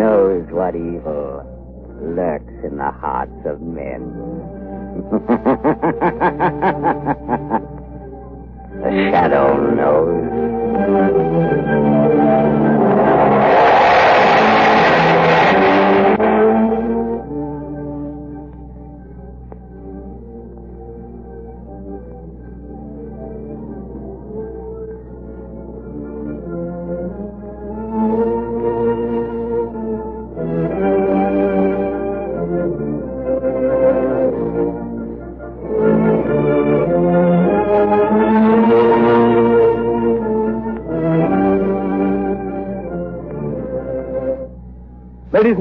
Knows 0.00 0.46
what 0.50 0.74
evil 0.74 1.44
lurks 2.00 2.64
in 2.64 2.78
the 2.78 2.90
hearts 2.90 3.44
of 3.44 3.60
men? 3.60 4.00
the 8.80 9.10
shadow 9.12 9.60
knows. 9.74 10.30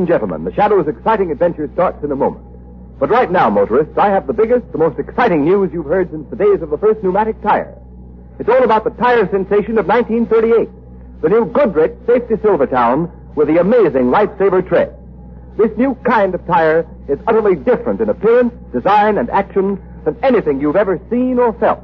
Gentlemen, 0.09 0.43
the 0.43 0.51
Shadow's 0.51 0.87
exciting 0.87 1.29
adventure 1.31 1.69
starts 1.73 2.03
in 2.03 2.11
a 2.11 2.15
moment. 2.15 2.43
But 2.99 3.11
right 3.11 3.31
now, 3.31 3.47
motorists, 3.47 3.95
I 3.95 4.07
have 4.09 4.25
the 4.25 4.33
biggest, 4.33 4.69
the 4.71 4.79
most 4.79 4.97
exciting 4.97 5.45
news 5.45 5.69
you've 5.71 5.85
heard 5.85 6.09
since 6.09 6.27
the 6.31 6.35
days 6.35 6.63
of 6.63 6.71
the 6.71 6.79
first 6.79 7.03
pneumatic 7.03 7.39
tire. 7.43 7.77
It's 8.39 8.49
all 8.49 8.63
about 8.63 8.85
the 8.85 8.89
tire 8.89 9.29
sensation 9.29 9.77
of 9.77 9.85
1938. 9.85 11.21
The 11.21 11.29
new 11.29 11.45
Goodrich 11.45 11.93
Safety 12.07 12.35
Silvertown 12.41 13.11
with 13.35 13.49
the 13.49 13.61
amazing 13.61 14.09
Lifesaver 14.09 14.67
tread. 14.67 14.97
This 15.57 15.69
new 15.77 15.93
kind 16.03 16.33
of 16.33 16.45
tire 16.47 16.87
is 17.07 17.19
utterly 17.27 17.55
different 17.55 18.01
in 18.01 18.09
appearance, 18.09 18.53
design, 18.73 19.19
and 19.19 19.29
action 19.29 19.79
than 20.05 20.17
anything 20.23 20.59
you've 20.59 20.75
ever 20.75 20.99
seen 21.11 21.37
or 21.37 21.53
felt. 21.59 21.81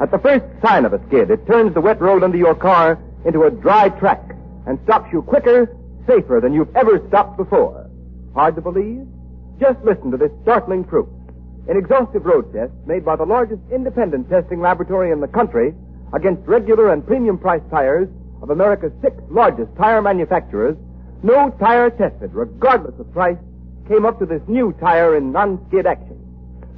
At 0.00 0.10
the 0.10 0.18
first 0.18 0.46
sign 0.64 0.86
of 0.86 0.94
a 0.94 1.06
skid, 1.08 1.30
it 1.30 1.46
turns 1.46 1.74
the 1.74 1.82
wet 1.82 2.00
road 2.00 2.22
under 2.22 2.38
your 2.38 2.54
car 2.54 2.98
into 3.26 3.42
a 3.42 3.50
dry 3.50 3.90
track 3.90 4.22
and 4.66 4.78
stops 4.84 5.12
you 5.12 5.20
quicker, 5.20 5.76
safer 6.08 6.40
than 6.42 6.54
you've 6.54 6.74
ever 6.74 7.06
stopped 7.08 7.36
before. 7.36 7.88
Hard 8.34 8.56
to 8.56 8.62
believe? 8.62 9.06
Just 9.60 9.78
listen 9.84 10.10
to 10.10 10.16
this 10.16 10.32
startling 10.42 10.82
proof. 10.84 11.08
An 11.68 11.76
exhaustive 11.76 12.24
road 12.24 12.52
test 12.52 12.72
made 12.86 13.04
by 13.04 13.14
the 13.14 13.26
largest 13.26 13.60
independent 13.70 14.30
testing 14.30 14.60
laboratory 14.60 15.12
in 15.12 15.20
the 15.20 15.28
country 15.28 15.74
against 16.14 16.46
regular 16.48 16.92
and 16.92 17.06
premium 17.06 17.38
price 17.38 17.62
tires 17.70 18.08
of 18.40 18.50
America's 18.50 18.92
six 19.02 19.14
largest 19.28 19.70
tire 19.76 20.00
manufacturers, 20.00 20.76
no 21.22 21.50
tire 21.60 21.90
tested, 21.90 22.32
regardless 22.32 22.98
of 22.98 23.12
price, 23.12 23.36
came 23.88 24.06
up 24.06 24.18
to 24.18 24.26
this 24.26 24.42
new 24.48 24.72
tire 24.80 25.16
in 25.16 25.32
non-skid 25.32 25.86
action. 25.86 26.16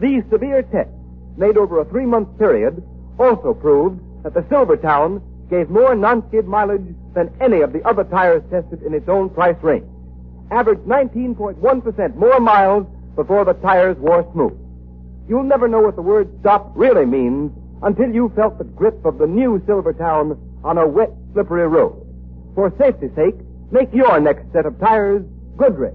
These 0.01 0.25
severe 0.31 0.63
tests, 0.63 0.93
made 1.37 1.57
over 1.57 1.81
a 1.81 1.85
three-month 1.85 2.39
period, 2.39 2.83
also 3.19 3.55
proved 3.55 4.01
that 4.25 4.35
the 4.35 4.45
Silvertown 4.49 5.23
gave 5.51 5.69
more 5.69 5.95
non-skid 5.95 6.47
mileage 6.47 6.95
than 7.15 7.31
any 7.41 7.61
of 7.61 7.73
the 7.73 7.83
other 7.87 8.05
tires 8.05 8.43
tested 8.51 8.83
in 8.83 8.95
its 8.95 9.09
own 9.09 9.29
price 9.29 9.57
range. 9.63 9.87
Averaged 10.51 10.83
19.1% 10.83 12.15
more 12.15 12.41
miles 12.41 12.87
before 13.17 13.45
the 13.45 13.55
tires 13.55 13.97
wore 13.99 14.27
smooth. 14.33 14.57
You'll 15.29 15.43
never 15.43 15.69
know 15.69 15.81
what 15.81 15.97
the 15.97 16.03
word 16.03 16.29
stop 16.41 16.73
really 16.75 17.05
means 17.07 17.53
until 17.83 18.13
you 18.13 18.33
felt 18.35 18.59
the 18.59 18.65
grip 18.65 19.05
of 19.05 19.19
the 19.19 19.27
new 19.27 19.63
Silvertown 19.67 20.39
on 20.65 20.79
a 20.79 20.87
wet, 20.87 21.11
slippery 21.33 21.67
road. 21.67 22.07
For 22.55 22.73
safety's 22.79 23.15
sake, 23.15 23.37
make 23.71 23.93
your 23.93 24.21
next 24.21 24.53
set 24.53 24.67
of 24.67 24.79
tires 24.81 25.25
Goodrich. 25.57 25.95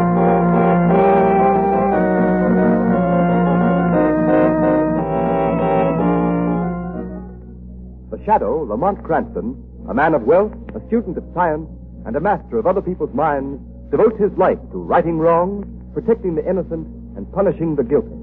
Shadow, 8.24 8.64
Lamont 8.64 9.02
Cranston, 9.04 9.54
a 9.88 9.94
man 9.94 10.14
of 10.14 10.22
wealth, 10.22 10.52
a 10.74 10.86
student 10.86 11.16
of 11.18 11.24
science, 11.34 11.68
and 12.06 12.16
a 12.16 12.20
master 12.20 12.58
of 12.58 12.66
other 12.66 12.82
people's 12.82 13.14
minds, 13.14 13.60
devotes 13.90 14.18
his 14.18 14.32
life 14.36 14.58
to 14.72 14.78
righting 14.78 15.18
wrongs, 15.18 15.66
protecting 15.92 16.34
the 16.34 16.48
innocent, 16.48 16.86
and 17.16 17.30
punishing 17.32 17.76
the 17.76 17.84
guilty. 17.84 18.16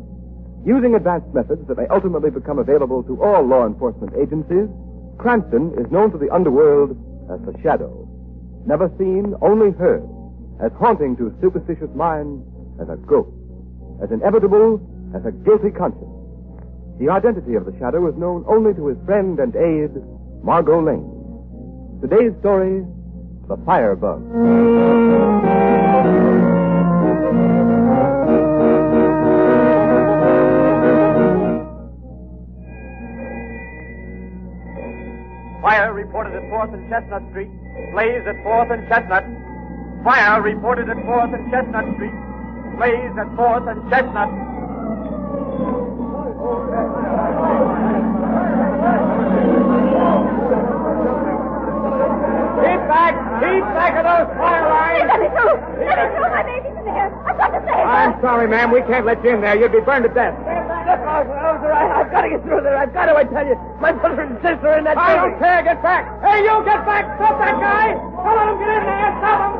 Using 0.65 0.95
advanced 0.95 1.33
methods 1.33 1.67
that 1.67 1.77
may 1.77 1.87
ultimately 1.87 2.29
become 2.29 2.59
available 2.59 3.03
to 3.03 3.21
all 3.23 3.41
law 3.41 3.65
enforcement 3.65 4.13
agencies, 4.19 4.69
Cranston 5.17 5.73
is 5.77 5.91
known 5.91 6.11
to 6.11 6.17
the 6.17 6.29
underworld 6.29 6.91
as 7.31 7.39
the 7.45 7.57
Shadow. 7.61 8.07
Never 8.65 8.91
seen, 8.97 9.33
only 9.41 9.71
heard, 9.71 10.03
as 10.61 10.71
haunting 10.77 11.17
to 11.17 11.33
superstitious 11.41 11.89
minds 11.95 12.45
as 12.81 12.89
a 12.89 12.97
ghost, 12.97 13.33
as 14.03 14.11
inevitable 14.11 14.81
as 15.15 15.25
a 15.25 15.31
guilty 15.31 15.71
conscience. 15.71 16.10
The 17.01 17.09
identity 17.09 17.55
of 17.55 17.65
the 17.65 17.73
Shadow 17.79 18.01
was 18.01 18.13
known 18.13 18.45
only 18.47 18.75
to 18.75 18.85
his 18.85 18.97
friend 19.07 19.39
and 19.39 19.55
aide, 19.55 19.89
Margot 20.43 20.85
Lane. 20.85 21.01
Today's 21.99 22.31
story, 22.41 22.85
The 23.49 23.57
Firebug. 23.65 24.21
Fire 35.63 35.93
reported 35.93 36.35
at 36.35 36.43
4th 36.53 36.73
and 36.75 36.87
Chestnut 36.87 37.23
Street. 37.31 37.49
Blaze 37.93 38.21
at 38.29 38.35
4th 38.45 38.71
and 38.77 38.87
Chestnut. 38.87 39.25
Fire 40.03 40.39
reported 40.43 40.87
at 40.87 40.97
4th 40.97 41.33
and 41.33 41.49
Chestnut 41.49 41.95
Street. 41.95 42.13
Blaze 42.77 43.17
at 43.17 43.25
4th 43.33 43.71
and 43.71 43.89
Chestnut. 43.89 44.60
Keep 53.51 53.67
back 53.75 53.93
of 53.99 54.03
those 54.07 54.31
fire 54.39 54.63
lines! 54.63 55.05
Let 55.11 55.19
me 55.19 55.27
through! 55.35 55.59
Let 55.83 55.97
me 55.99 56.07
through! 56.15 56.31
My 56.31 56.43
baby's 56.47 56.71
in 56.71 56.85
there! 56.87 57.11
I've 57.27 57.35
got 57.35 57.51
to 57.51 57.59
save 57.67 57.83
her! 57.83 57.91
I'm 57.91 58.15
sorry, 58.23 58.47
ma'am. 58.47 58.71
We 58.71 58.79
can't 58.87 59.05
let 59.05 59.19
you 59.23 59.35
in 59.35 59.41
there. 59.41 59.59
You'd 59.59 59.75
be 59.75 59.83
burned 59.83 60.07
to 60.07 60.13
death. 60.15 60.31
Look, 60.39 61.03
officer, 61.03 61.71
I, 61.71 62.01
I've 62.01 62.11
got 62.11 62.21
to 62.23 62.29
get 62.31 62.41
through 62.43 62.61
there. 62.63 62.77
I've 62.77 62.93
got 62.93 63.05
to, 63.11 63.15
I 63.15 63.23
tell 63.27 63.45
you. 63.45 63.55
My 63.79 63.91
brother 63.91 64.23
and 64.23 64.35
sister 64.39 64.67
are 64.71 64.77
in 64.79 64.85
that 64.85 64.97
I 64.97 65.15
building. 65.15 65.31
don't 65.31 65.39
care. 65.39 65.63
Get 65.63 65.83
back. 65.83 66.03
Hey, 66.23 66.43
you 66.47 66.55
get 66.63 66.81
back. 66.87 67.03
Stop 67.19 67.35
that 67.43 67.59
guy. 67.59 67.91
Don't 67.91 68.35
let 68.39 68.47
him 68.47 68.57
get 68.59 68.69
in 68.71 68.83
there. 68.87 69.11
Stop 69.19 69.39
him. 69.43 69.53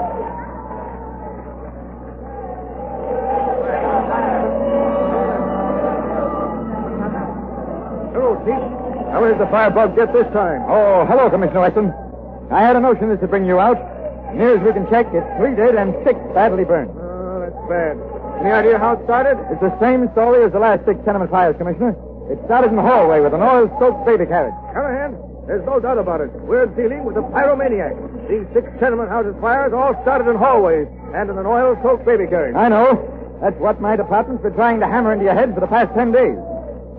Hello, 8.14 8.36
Chief. 8.44 8.62
How 9.12 9.26
did 9.26 9.40
the 9.40 9.48
firebug 9.48 9.96
get 9.96 10.12
this 10.14 10.28
time? 10.34 10.64
Oh, 10.68 11.06
hello, 11.06 11.30
Commissioner 11.30 11.62
Weston. 11.62 11.94
I 12.52 12.62
had 12.62 12.76
a 12.76 12.80
notion 12.80 13.10
this 13.10 13.20
would 13.22 13.30
bring 13.30 13.46
you 13.46 13.60
out. 13.60 13.80
Near 14.36 14.56
as 14.58 14.64
we 14.64 14.72
can 14.72 14.88
check, 14.90 15.08
it's 15.12 15.28
three 15.38 15.56
dead 15.56 15.76
and 15.76 15.96
six 16.04 16.20
badly 16.34 16.64
burned. 16.64 16.92
Oh, 16.96 17.40
that's 17.40 17.56
bad. 17.68 17.96
Any 18.44 18.52
idea 18.52 18.78
how 18.78 18.94
it 18.94 19.04
started? 19.04 19.40
It's 19.52 19.62
the 19.62 19.72
same 19.80 20.12
story 20.12 20.44
as 20.44 20.52
the 20.52 20.60
last 20.60 20.84
six 20.86 21.00
tenement 21.06 21.32
fires, 21.32 21.56
Commissioner. 21.58 21.96
It 22.32 22.40
started 22.46 22.72
in 22.72 22.76
the 22.76 22.82
hallway 22.82 23.20
with 23.20 23.34
an 23.34 23.42
oil-soaked 23.42 24.06
baby 24.06 24.26
carriage. 24.26 24.56
Callahan, 24.74 25.20
there's 25.48 25.66
no 25.66 25.80
doubt 25.80 25.98
about 25.98 26.22
it. 26.22 26.32
We're 26.48 26.68
dealing 26.68 27.04
with 27.04 27.18
a 27.18 27.22
pyromaniac. 27.22 27.96
These 28.28 28.48
six 28.54 28.68
tenement 28.80 29.10
houses 29.10 29.36
fires 29.42 29.74
all 29.74 29.96
started 30.04 30.30
in 30.30 30.38
hallways 30.38 30.88
and 31.16 31.30
in 31.30 31.38
an 31.38 31.46
oil-soaked 31.46 32.06
baby 32.06 32.28
carriage. 32.28 32.56
I 32.56 32.70
know. 32.70 33.00
That's 33.42 33.58
what 33.60 33.82
my 33.82 33.96
department's 33.96 34.44
been 34.44 34.54
trying 34.54 34.80
to 34.80 34.88
hammer 34.88 35.12
into 35.12 35.26
your 35.26 35.36
head 35.36 35.54
for 35.54 35.60
the 35.60 35.68
past 35.68 35.94
ten 35.94 36.12
days. 36.12 36.38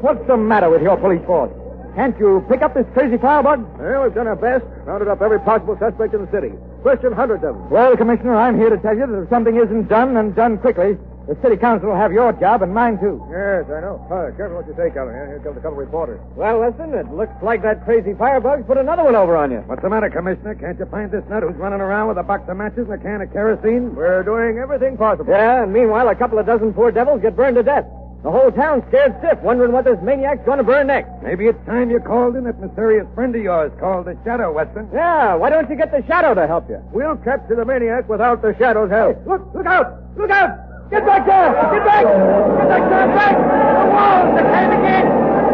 What's 0.05 0.27
the 0.27 0.37
matter 0.37 0.69
with 0.69 0.83
your 0.83 0.97
police 0.97 1.25
force? 1.25 1.53
Can't 1.95 2.19
you 2.19 2.45
pick 2.49 2.63
up 2.63 2.73
this 2.75 2.87
crazy 2.95 3.19
firebug? 3.19 3.79
Well, 3.79 4.05
we've 4.05 4.15
done 4.15 4.27
our 4.27 4.37
best. 4.37 4.65
Rounded 4.87 5.09
up 5.09 5.21
every 5.21 5.41
possible 5.41 5.77
suspect 5.79 6.15
in 6.15 6.25
the 6.25 6.31
city. 6.33 6.53
question 6.81 7.13
hundreds 7.13 7.45
of 7.45 7.55
them. 7.55 7.69
Well, 7.71 7.97
Commissioner, 7.97 8.35
I'm 8.35 8.57
here 8.57 8.71
to 8.71 8.79
tell 8.79 8.97
you 8.97 9.07
that 9.07 9.23
if 9.23 9.29
something 9.29 9.55
isn't 9.57 9.89
done 9.89 10.17
and 10.17 10.35
done 10.35 10.57
quickly, 10.59 10.97
the 11.29 11.37
city 11.43 11.57
council 11.57 11.91
will 11.91 11.97
have 11.97 12.11
your 12.13 12.33
job 12.33 12.63
and 12.63 12.73
mine 12.75 12.99
too. 12.99 13.23
Yes, 13.31 13.69
I 13.71 13.81
know. 13.85 14.01
Uh, 14.11 14.35
careful 14.37 14.57
what 14.57 14.67
you 14.67 14.75
say, 14.75 14.91
Calvin. 14.91 15.15
Here 15.15 15.41
comes 15.45 15.57
a 15.57 15.61
couple 15.61 15.79
of 15.79 15.85
reporters. 15.87 16.19
Well, 16.35 16.61
listen, 16.65 16.95
it 16.95 17.13
looks 17.13 17.35
like 17.43 17.63
that 17.63 17.85
crazy 17.85 18.15
firebug's 18.15 18.67
put 18.67 18.79
another 18.79 19.05
one 19.05 19.15
over 19.15 19.37
on 19.37 19.53
you. 19.53 19.59
What's 19.69 19.83
the 19.83 19.91
matter, 19.91 20.09
Commissioner? 20.11 20.55
Can't 20.57 20.79
you 20.79 20.87
find 20.87 21.11
this 21.13 21.23
nut 21.29 21.45
who's 21.45 21.55
running 21.57 21.81
around 21.81 22.09
with 22.09 22.19
a 22.19 22.25
box 22.25 22.49
of 22.49 22.57
matches 22.57 22.89
and 22.91 22.95
a 22.95 22.99
can 22.99 23.21
of 23.21 23.31
kerosene? 23.33 23.95
We're 23.95 24.25
doing 24.25 24.59
everything 24.59 24.97
possible. 24.97 25.31
Yeah, 25.31 25.63
and 25.63 25.73
meanwhile, 25.73 26.09
a 26.09 26.17
couple 26.17 26.39
of 26.41 26.47
dozen 26.47 26.73
poor 26.73 26.91
devils 26.91 27.21
get 27.23 27.37
burned 27.37 27.55
to 27.57 27.63
death. 27.63 27.85
The 28.23 28.31
whole 28.31 28.53
town's 28.53 28.85
scared 28.87 29.17
stiff, 29.19 29.41
wondering 29.43 29.73
what 29.73 29.85
this 29.85 29.99
maniac's 30.01 30.45
going 30.47 30.59
to 30.59 30.65
burn 30.65 30.87
next. 30.87 31.11
Maybe 31.23 31.47
it's 31.49 31.59
time 31.67 31.91
you 31.91 31.99
called 31.99 32.37
in 32.37 32.45
that 32.45 32.61
mysterious 32.61 33.07
friend 33.17 33.35
of 33.35 33.43
yours 33.43 33.73
called 33.81 34.07
the 34.07 34.17
Shadow, 34.23 34.53
Weston. 34.53 34.89
Yeah, 34.95 35.35
why 35.35 35.51
don't 35.51 35.69
you 35.69 35.75
get 35.75 35.91
the 35.91 36.07
shadow 36.07 36.33
to 36.33 36.47
help 36.47 36.71
you? 36.71 36.81
We'll 36.93 37.17
capture 37.17 37.57
the 37.57 37.65
maniac 37.65 38.09
without 38.09 38.41
the 38.41 38.55
Shadow's 38.59 38.91
help. 38.91 39.27
Look, 39.27 39.43
look 39.55 39.67
out! 39.67 39.99
Look 40.17 40.31
out! 40.31 40.55
Get 40.91 41.05
back 41.05 41.27
there! 41.27 41.51
Get 41.51 41.85
back! 41.85 42.05
Get 42.07 42.69
back 42.69 42.85
there! 42.91 43.07
Back! 43.11 43.35
The 43.35 43.91
walls! 43.91 44.37
The 44.39 44.43
cave 44.47 44.71
again! 44.71 45.52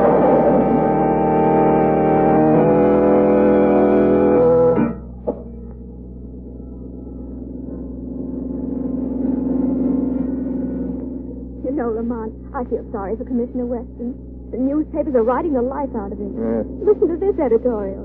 I 12.59 12.67
feel 12.67 12.83
sorry 12.91 13.15
for 13.15 13.23
Commissioner 13.23 13.71
Weston. 13.71 14.19
The 14.51 14.59
newspapers 14.59 15.15
are 15.15 15.23
writing 15.23 15.55
the 15.55 15.63
life 15.63 15.95
out 15.95 16.11
of 16.11 16.19
him. 16.19 16.35
Listen 16.83 17.07
to 17.07 17.15
this 17.15 17.39
editorial. 17.39 18.03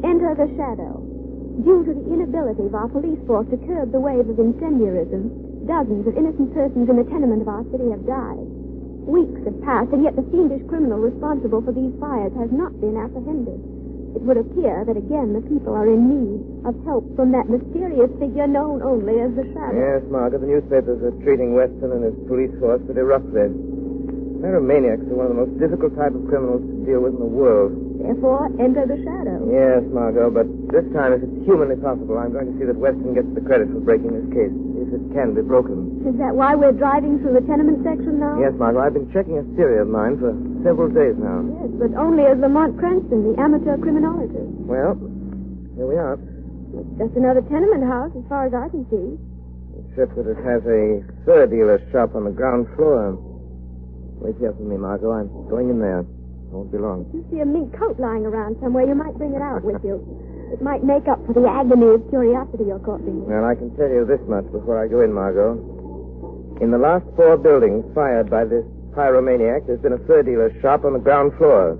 Enter 0.00 0.32
the 0.32 0.48
shadow. 0.56 1.04
Due 1.60 1.84
to 1.84 1.92
the 1.92 2.06
inability 2.08 2.64
of 2.64 2.72
our 2.72 2.88
police 2.88 3.20
force 3.28 3.44
to 3.52 3.60
curb 3.68 3.92
the 3.92 4.00
wave 4.00 4.24
of 4.24 4.40
incendiarism, 4.40 5.68
dozens 5.68 6.08
of 6.08 6.16
innocent 6.16 6.56
persons 6.56 6.88
in 6.88 6.96
the 6.96 7.04
tenement 7.12 7.44
of 7.44 7.48
our 7.52 7.60
city 7.68 7.92
have 7.92 8.08
died. 8.08 8.48
Weeks 9.04 9.44
have 9.44 9.60
passed, 9.60 9.92
and 9.92 10.00
yet 10.00 10.16
the 10.16 10.24
fiendish 10.32 10.64
criminal 10.64 10.96
responsible 10.96 11.60
for 11.60 11.76
these 11.76 11.92
fires 12.00 12.32
has 12.40 12.48
not 12.48 12.72
been 12.80 12.96
apprehended. 12.96 13.60
It 14.16 14.22
would 14.24 14.36
appear 14.36 14.84
that 14.84 14.96
again 14.96 15.32
the 15.32 15.44
people 15.44 15.74
are 15.74 15.88
in 15.88 16.08
need 16.08 16.40
of 16.64 16.74
help 16.84 17.04
from 17.16 17.32
that 17.32 17.48
mysterious 17.48 18.10
figure 18.18 18.46
known 18.46 18.82
only 18.82 19.20
as 19.20 19.32
the 19.36 19.44
Shadow. 19.52 19.76
Yes, 19.76 20.02
Margaret, 20.10 20.40
the 20.40 20.48
newspapers 20.48 21.00
are 21.04 21.14
treating 21.24 21.54
Weston 21.54 21.92
and 21.92 22.04
his 22.04 22.16
police 22.26 22.52
force 22.58 22.80
pretty 22.84 23.04
roughly. 23.04 23.52
Pyromaniacs 24.38 25.02
are 25.10 25.18
one 25.18 25.26
of 25.26 25.34
the 25.34 25.40
most 25.42 25.54
difficult 25.58 25.98
type 25.98 26.14
of 26.14 26.22
criminals 26.30 26.62
to 26.62 26.74
deal 26.86 27.02
with 27.02 27.14
in 27.14 27.20
the 27.20 27.26
world. 27.26 27.74
Therefore, 27.98 28.46
enter 28.62 28.86
the 28.86 28.96
Shadow. 29.02 29.42
Yes, 29.50 29.82
Margot, 29.90 30.30
but 30.30 30.46
this 30.70 30.86
time, 30.94 31.10
if 31.12 31.26
it's 31.26 31.42
humanly 31.42 31.74
possible, 31.74 32.16
I'm 32.16 32.30
going 32.30 32.46
to 32.46 32.54
see 32.54 32.64
that 32.70 32.78
Weston 32.78 33.18
gets 33.18 33.26
the 33.34 33.42
credit 33.42 33.66
for 33.74 33.82
breaking 33.82 34.14
this 34.14 34.30
case, 34.30 34.54
if 34.78 34.88
it 34.94 35.04
can 35.14 35.34
be 35.34 35.42
broken. 35.42 36.02
Is 36.06 36.16
that 36.22 36.34
why 36.34 36.54
we're 36.54 36.74
driving 36.76 37.18
through 37.18 37.34
the 37.34 37.44
tenement 37.46 37.82
section 37.82 38.18
now? 38.22 38.38
Yes, 38.38 38.54
Margot, 38.54 38.80
I've 38.80 38.94
been 38.94 39.10
checking 39.12 39.38
a 39.38 39.44
theory 39.58 39.82
of 39.82 39.88
mine 39.90 40.18
for 40.18 40.32
several 40.62 40.88
days 40.88 41.18
now. 41.18 41.42
Yes, 41.58 41.70
but 41.78 41.90
only 41.98 42.24
as 42.24 42.38
Lamont 42.38 42.78
Cranston, 42.78 43.32
the 43.32 43.34
amateur 43.40 43.76
criminologist. 43.78 44.48
Well, 44.64 44.94
here 45.74 45.86
we 45.86 45.98
are. 45.98 46.16
It's 46.74 46.94
just 47.00 47.14
another 47.18 47.42
tenement 47.50 47.82
house, 47.82 48.12
as 48.14 48.24
far 48.28 48.46
as 48.46 48.54
I 48.54 48.68
can 48.70 48.86
see. 48.92 49.18
Except 49.90 50.14
that 50.14 50.26
it 50.30 50.38
has 50.46 50.62
a 50.66 51.02
fur 51.24 51.46
dealer's 51.46 51.82
shop 51.90 52.14
on 52.14 52.24
the 52.24 52.34
ground 52.34 52.66
floor. 52.76 53.18
Wait 54.22 54.34
here 54.38 54.52
for 54.52 54.62
me, 54.62 54.76
Margot. 54.76 55.10
I'm 55.10 55.28
going 55.48 55.70
in 55.70 55.78
there. 55.78 56.04
Won't 56.50 56.72
be 56.72 56.78
long. 56.78 57.04
If 57.08 57.14
you 57.14 57.24
see 57.30 57.40
a 57.40 57.46
mink 57.46 57.76
coat 57.78 58.00
lying 58.00 58.24
around 58.24 58.56
somewhere, 58.60 58.86
you 58.86 58.94
might 58.94 59.14
bring 59.14 59.34
it 59.34 59.42
out 59.42 59.62
with 59.62 59.82
you. 59.84 60.00
It 60.52 60.62
might 60.62 60.82
make 60.82 61.06
up 61.08 61.20
for 61.26 61.32
the 61.34 61.44
agony 61.46 61.86
of 61.94 62.08
curiosity 62.08 62.64
you're 62.66 62.80
caught 62.80 63.00
in. 63.04 63.24
Well, 63.28 63.44
I 63.44 63.54
can 63.54 63.74
tell 63.76 63.88
you 63.88 64.04
this 64.04 64.20
much 64.28 64.44
before 64.50 64.80
I 64.82 64.88
go 64.88 65.00
in, 65.02 65.12
Margot. 65.12 65.60
In 66.60 66.70
the 66.70 66.78
last 66.78 67.04
four 67.16 67.36
buildings 67.36 67.84
fired 67.94 68.30
by 68.30 68.44
this 68.44 68.64
pyromaniac, 68.96 69.66
there's 69.66 69.80
been 69.80 69.92
a 69.92 70.02
fur 70.06 70.22
dealer's 70.22 70.56
shop 70.60 70.84
on 70.84 70.92
the 70.94 70.98
ground 70.98 71.32
floor. 71.38 71.78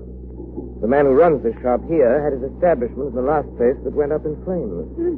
The 0.81 0.87
man 0.87 1.05
who 1.05 1.11
runs 1.17 1.43
the 1.43 1.51
shop 1.61 1.81
here 1.89 2.23
had 2.23 2.31
his 2.31 2.43
establishment 2.55 3.09
in 3.09 3.15
the 3.15 3.25
last 3.25 3.49
place 3.57 3.75
that 3.83 3.91
went 3.91 4.13
up 4.13 4.23
in 4.23 4.37
flames. 4.45 4.87
Hmm. 4.95 5.17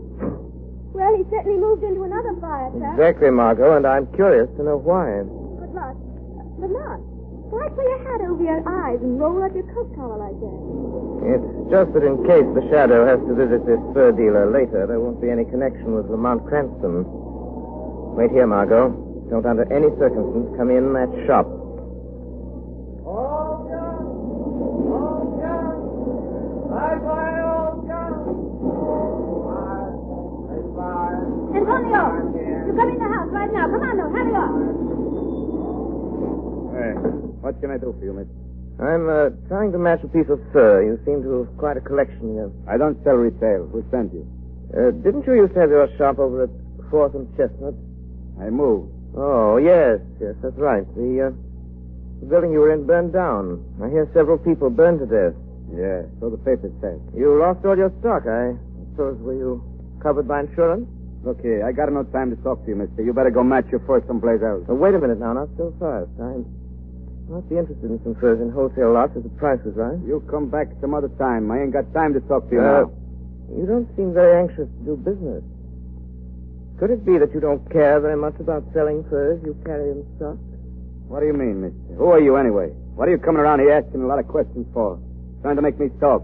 Well, 0.95 1.13
he 1.15 1.23
certainly 1.29 1.59
moved 1.59 1.83
into 1.83 2.03
another 2.03 2.33
fire 2.41 2.71
trap. 2.71 2.93
Exactly, 2.97 3.29
Margot, 3.29 3.77
and 3.77 3.85
I'm 3.85 4.07
curious 4.13 4.49
to 4.57 4.63
know 4.63 4.77
why. 4.77 5.21
Good 5.21 5.73
luck. 5.75 5.95
Good 6.59 6.71
luck. 6.71 6.99
Why 7.51 7.67
pull 7.67 7.83
your 7.83 7.99
hat 8.07 8.21
over 8.23 8.43
your 8.43 8.63
eyes 8.63 9.03
and 9.03 9.19
roll 9.19 9.43
up 9.43 9.51
your 9.51 9.67
coat 9.75 9.91
collar 9.91 10.23
like 10.23 10.39
that? 10.39 10.55
It's 11.35 11.51
just 11.67 11.91
that 11.91 12.07
in 12.07 12.23
case 12.23 12.47
the 12.55 12.63
shadow 12.71 13.03
has 13.03 13.19
to 13.27 13.35
visit 13.35 13.67
this 13.67 13.83
fur 13.91 14.15
dealer 14.15 14.47
later, 14.47 14.87
there 14.87 15.03
won't 15.03 15.19
be 15.19 15.27
any 15.29 15.43
connection 15.43 15.91
with 15.91 16.07
Lamont 16.07 16.47
Cranston. 16.47 17.03
Wait 18.15 18.31
here, 18.31 18.47
Margot. 18.47 18.95
Don't 19.27 19.43
under 19.43 19.67
any 19.67 19.91
circumstance 19.99 20.47
come 20.55 20.71
in 20.71 20.95
that 20.95 21.11
shop. 21.27 21.43
All 23.03 23.67
guns! 23.67 24.07
All 24.95 25.35
guns! 25.35 26.71
I 26.71 26.89
fire 27.03 27.43
all 27.51 27.83
guns! 27.83 28.31
Fire! 29.59 29.91
I! 30.71 31.59
Antonio! 31.59 32.03
You 32.63 32.71
come 32.79 32.89
in 32.91 32.99
the 32.99 33.11
house 33.11 33.27
right 33.35 33.51
now. 33.51 33.67
Come 33.67 33.83
on, 33.83 33.99
now. 33.99 34.07
Hurry 34.07 34.35
up. 34.39 35.00
What 37.41 37.59
can 37.59 37.71
I 37.71 37.77
do 37.77 37.93
for 37.97 38.05
you, 38.05 38.13
miss? 38.13 38.29
I'm 38.79 39.09
uh, 39.09 39.29
trying 39.49 39.71
to 39.73 39.77
match 39.77 40.01
a 40.03 40.07
piece 40.07 40.29
of 40.29 40.39
fur. 40.53 40.81
You 40.81 40.97
seem 41.05 41.21
to 41.21 41.45
have 41.45 41.57
quite 41.57 41.77
a 41.77 41.81
collection 41.81 42.33
here. 42.33 42.49
I 42.69 42.77
don't 42.77 42.97
sell 43.03 43.17
retail. 43.17 43.67
Who 43.69 43.83
sent 43.91 44.13
you? 44.13 44.25
Uh, 44.73 44.91
didn't 45.01 45.25
you 45.25 45.33
used 45.33 45.53
to 45.53 45.59
have 45.59 45.69
your 45.69 45.89
shop 45.97 46.17
over 46.17 46.43
at 46.45 46.53
Fourth 46.89 47.13
and 47.13 47.29
Chestnut? 47.37 47.73
I 48.39 48.49
moved. 48.49 48.89
Oh, 49.17 49.57
yes, 49.57 49.99
yes, 50.21 50.33
that's 50.41 50.57
right. 50.57 50.85
The, 50.95 51.29
uh, 51.29 51.35
the 52.21 52.25
building 52.25 52.53
you 52.53 52.59
were 52.59 52.73
in 52.73 52.87
burned 52.87 53.11
down. 53.11 53.59
I 53.83 53.89
hear 53.89 54.09
several 54.13 54.37
people 54.37 54.69
burned 54.69 54.99
to 54.99 55.05
death. 55.05 55.35
Yeah, 55.73 56.03
so 56.19 56.29
the 56.29 56.37
papers 56.37 56.73
says. 56.81 56.99
You 57.15 57.37
lost 57.37 57.65
all 57.65 57.77
your 57.77 57.91
stock, 57.99 58.23
I 58.27 58.55
suppose. 58.91 59.19
Were 59.19 59.35
you 59.35 59.63
covered 60.01 60.27
by 60.27 60.41
insurance? 60.41 60.87
Look 61.23 61.41
here, 61.41 61.65
I 61.65 61.71
got 61.71 61.91
no 61.91 62.03
time 62.09 62.35
to 62.35 62.37
talk 62.41 62.63
to 62.63 62.69
you, 62.69 62.75
mister. 62.75 63.03
You 63.03 63.13
better 63.13 63.29
go 63.29 63.43
match 63.43 63.65
your 63.69 63.79
fur 63.85 64.01
someplace 64.07 64.41
else. 64.41 64.65
Wait 64.67 64.95
a 64.95 64.99
minute 64.99 65.19
now, 65.19 65.33
not 65.33 65.49
so 65.57 65.73
fast. 65.77 66.09
I 66.17 66.41
might 67.29 67.47
be 67.49 67.57
interested 67.57 67.89
in 67.89 67.99
some 68.03 68.15
furs 68.15 68.41
in 68.41 68.49
wholesale 68.49 68.93
lots 68.93 69.15
if 69.15 69.23
the 69.23 69.29
price 69.39 69.59
was 69.65 69.75
right. 69.75 69.97
You 70.05 70.23
come 70.29 70.49
back 70.49 70.67
some 70.81 70.93
other 70.93 71.09
time. 71.19 71.49
I 71.51 71.61
ain't 71.61 71.73
got 71.73 71.91
time 71.93 72.13
to 72.13 72.19
talk 72.21 72.47
to 72.49 72.55
you 72.55 72.61
Uh, 72.61 72.87
now. 72.87 72.91
You 73.55 73.65
don't 73.65 73.87
seem 73.95 74.13
very 74.13 74.39
anxious 74.41 74.67
to 74.67 74.79
do 74.85 74.95
business. 74.97 75.43
Could 76.79 76.89
it 76.91 77.05
be 77.05 77.17
that 77.19 77.33
you 77.33 77.39
don't 77.39 77.61
care 77.71 77.99
very 77.99 78.17
much 78.17 78.39
about 78.39 78.63
selling 78.73 79.03
furs 79.09 79.39
you 79.45 79.55
carry 79.65 79.91
in 79.91 80.05
stock? 80.17 80.37
What 81.07 81.19
do 81.19 81.27
you 81.27 81.33
mean, 81.33 81.61
mister? 81.61 81.93
Who 81.95 82.05
are 82.07 82.19
you 82.19 82.37
anyway? 82.37 82.69
What 82.95 83.07
are 83.07 83.11
you 83.11 83.17
coming 83.19 83.41
around 83.41 83.59
here 83.59 83.71
asking 83.71 84.01
a 84.01 84.07
lot 84.07 84.19
of 84.19 84.27
questions 84.27 84.65
for? 84.73 84.97
Trying 85.41 85.57
to 85.57 85.61
make 85.61 85.79
me 85.79 85.89
talk. 85.99 86.23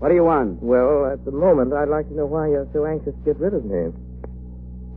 What 0.00 0.08
do 0.08 0.14
you 0.14 0.24
want? 0.24 0.62
Well, 0.62 1.06
at 1.12 1.24
the 1.24 1.30
moment, 1.32 1.72
I'd 1.72 1.88
like 1.88 2.08
to 2.08 2.14
know 2.14 2.26
why 2.26 2.48
you're 2.48 2.68
so 2.72 2.84
anxious 2.84 3.14
to 3.14 3.20
get 3.24 3.38
rid 3.38 3.54
of 3.54 3.64
me. 3.64 3.92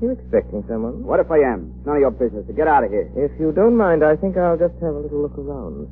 You 0.01 0.11
expecting 0.13 0.63
someone? 0.69 1.01
What 1.01 1.19
if 1.19 1.31
I 1.31 1.41
am? 1.41 1.73
It's 1.73 1.85
none 1.89 1.97
of 1.97 2.01
your 2.05 2.13
business. 2.13 2.45
So 2.45 2.53
get 2.53 2.67
out 2.67 2.83
of 2.85 2.93
here. 2.93 3.09
If 3.17 3.33
you 3.39 3.51
don't 3.51 3.75
mind, 3.75 4.05
I 4.05 4.15
think 4.15 4.37
I'll 4.37 4.57
just 4.57 4.77
have 4.77 4.93
a 4.93 5.01
little 5.01 5.25
look 5.25 5.33
around. 5.37 5.89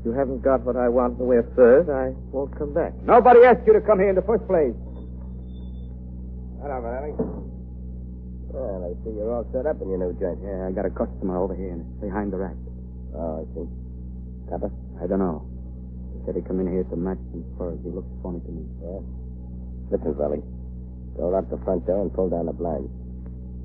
If 0.00 0.04
you 0.04 0.12
haven't 0.12 0.44
got 0.44 0.60
what 0.60 0.76
I 0.76 0.92
want 0.92 1.16
in 1.16 1.18
the 1.18 1.24
way 1.24 1.40
of 1.40 1.48
furs, 1.56 1.88
I 1.88 2.12
won't 2.28 2.52
come 2.58 2.76
back. 2.76 2.92
Nobody 3.00 3.40
asked 3.48 3.64
you 3.66 3.72
to 3.72 3.80
come 3.80 3.96
here 3.98 4.12
in 4.12 4.14
the 4.14 4.28
first 4.28 4.44
place. 4.44 4.76
Hello, 6.60 6.76
Manelli. 6.84 7.16
Well, 8.52 8.84
I 8.84 8.92
see 9.00 9.16
you're 9.16 9.32
all 9.32 9.48
set 9.56 9.64
up 9.64 9.80
in 9.80 9.88
your 9.88 10.04
new 10.04 10.12
joint. 10.20 10.44
Yeah, 10.44 10.68
I 10.68 10.70
got 10.76 10.84
a 10.84 10.92
customer 10.92 11.40
over 11.40 11.56
here 11.56 11.72
and 11.72 11.80
it's 11.80 12.00
behind 12.04 12.28
the 12.28 12.36
rack. 12.36 12.56
Oh, 13.16 13.40
I 13.40 13.44
see. 13.56 13.64
Copper? 14.52 14.68
I 15.00 15.08
don't 15.08 15.18
know. 15.18 15.48
He 16.12 16.20
said 16.28 16.36
he'd 16.36 16.44
come 16.46 16.60
in 16.60 16.68
here 16.68 16.84
to 16.84 16.96
match 16.96 17.18
some 17.32 17.40
furs. 17.56 17.80
He 17.80 17.88
looks 17.88 18.12
funny 18.20 18.44
to 18.44 18.52
me. 18.52 18.68
Yeah. 18.84 19.00
Listen, 19.96 20.12
Belly. 20.12 20.44
Go 21.16 21.32
out 21.32 21.48
the 21.48 21.56
front 21.64 21.86
door 21.88 22.02
and 22.04 22.12
pull 22.12 22.28
down 22.28 22.46
the 22.46 22.52
blinds. 22.52 22.92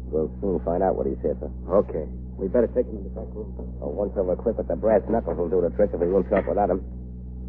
We'll 0.10 0.32
soon 0.42 0.60
find 0.66 0.82
out 0.82 0.96
what 0.98 1.06
he's 1.06 1.20
here 1.22 1.38
for. 1.40 1.50
Okay. 1.86 2.06
We 2.38 2.48
better 2.48 2.68
take 2.68 2.86
him 2.88 2.98
in 2.98 3.04
the 3.04 3.14
back 3.14 3.30
room. 3.36 3.54
Oh, 3.82 3.90
once 3.94 4.14
over 4.18 4.36
quick 4.36 4.58
with 4.58 4.68
the 4.68 4.76
brass 4.76 5.02
knuckles 5.10 5.38
will 5.38 5.50
do 5.50 5.62
the 5.62 5.70
trick 5.76 5.92
if 5.94 6.00
we 6.00 6.08
won't 6.08 6.30
talk 6.30 6.48
without 6.48 6.70
him. 6.70 6.82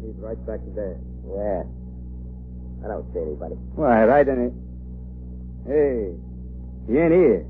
He's 0.03 0.15
right 0.21 0.37
back 0.45 0.59
there. 0.75 0.97
Yeah. 1.25 1.63
I 2.83 2.87
don't 2.89 3.05
see 3.13 3.21
anybody. 3.21 3.55
Why, 3.77 4.05
right 4.05 4.27
in 4.27 4.51
it. 4.51 4.53
Hey, 5.65 6.11
he 6.89 6.97
ain't 6.97 7.13
here. 7.13 7.45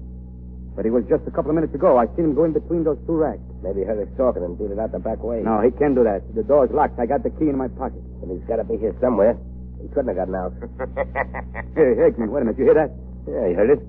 But 0.76 0.86
he 0.86 0.92
was 0.92 1.04
just 1.10 1.24
a 1.28 1.32
couple 1.32 1.52
of 1.52 1.56
minutes 1.56 1.76
ago. 1.76 1.98
I 1.98 2.08
seen 2.16 2.32
him 2.32 2.36
go 2.36 2.44
in 2.46 2.54
between 2.54 2.84
those 2.84 3.00
two 3.08 3.16
racks. 3.16 3.44
Maybe 3.64 3.82
he 3.82 3.86
heard 3.86 4.00
us 4.00 4.12
talking 4.16 4.44
and 4.44 4.58
beat 4.58 4.72
it 4.72 4.80
out 4.80 4.92
the 4.92 5.00
back 5.00 5.24
way. 5.24 5.42
No, 5.44 5.60
he 5.60 5.72
can't 5.72 5.96
do 5.96 6.04
that. 6.04 6.24
The 6.36 6.44
door's 6.44 6.72
locked. 6.72 7.00
I 7.00 7.06
got 7.06 7.24
the 7.24 7.30
key 7.36 7.50
in 7.50 7.58
my 7.58 7.68
pocket. 7.68 8.00
And 8.24 8.32
he's 8.32 8.44
got 8.48 8.58
to 8.58 8.64
be 8.64 8.78
here 8.78 8.96
somewhere. 9.02 9.36
He 9.82 9.88
couldn't 9.90 10.08
have 10.16 10.18
gotten 10.20 10.36
out. 10.36 10.54
Hey, 11.76 11.96
Hickman, 11.96 12.32
wait 12.32 12.42
a 12.44 12.46
minute. 12.46 12.60
You 12.60 12.66
hear 12.66 12.74
that? 12.76 12.92
yeah, 13.28 13.48
you 13.48 13.56
heard 13.56 13.70
it. 13.72 13.80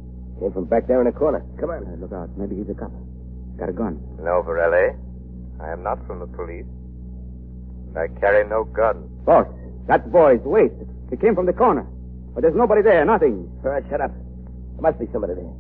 Came 0.43 0.51
from 0.51 0.65
back 0.65 0.89
there 0.89 0.99
in 0.99 1.07
the 1.07 1.15
corner. 1.15 1.39
Come 1.61 1.71
on. 1.71 1.87
Uh, 1.87 1.95
look 2.03 2.11
out. 2.11 2.27
Maybe 2.37 2.57
he's 2.57 2.69
a 2.69 2.75
cop. 2.75 2.91
Got 3.63 3.69
a 3.69 3.73
gun. 3.73 4.03
No, 4.19 4.43
Varelli. 4.43 4.91
I 5.63 5.71
am 5.71 5.85
not 5.85 6.05
from 6.05 6.19
the 6.19 6.27
police. 6.27 6.67
And 7.87 7.97
I 7.97 8.09
carry 8.19 8.43
no 8.49 8.65
gun. 8.65 9.07
Boss, 9.23 9.47
that 9.87 10.11
boy's 10.11 10.41
wait. 10.43 10.73
He 11.11 11.17
came 11.17 11.37
from 11.37 11.47
the 11.47 11.53
corner. 11.53 11.87
But 12.35 12.43
there's 12.43 12.57
nobody 12.57 12.83
there, 12.83 13.05
nothing. 13.05 13.49
All 13.63 13.71
right, 13.71 13.85
shut 13.89 14.01
up. 14.01 14.11
There 14.11 14.83
must 14.83 14.99
be 14.99 15.07
somebody 15.13 15.35
there. 15.35 15.55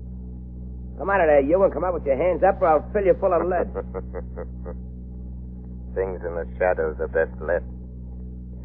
Come 0.98 1.10
out 1.10 1.20
of 1.20 1.28
there, 1.30 1.42
you, 1.46 1.62
and 1.62 1.72
come 1.72 1.84
out 1.84 1.94
with 1.94 2.04
your 2.04 2.16
hands 2.16 2.42
up, 2.42 2.60
or 2.60 2.66
I'll 2.66 2.90
fill 2.92 3.06
you 3.06 3.14
full 3.20 3.32
of 3.32 3.46
lead. 3.46 3.70
Things 5.94 6.18
in 6.26 6.34
the 6.34 6.48
shadows 6.58 6.96
are 6.98 7.06
best 7.06 7.30
left 7.40 7.66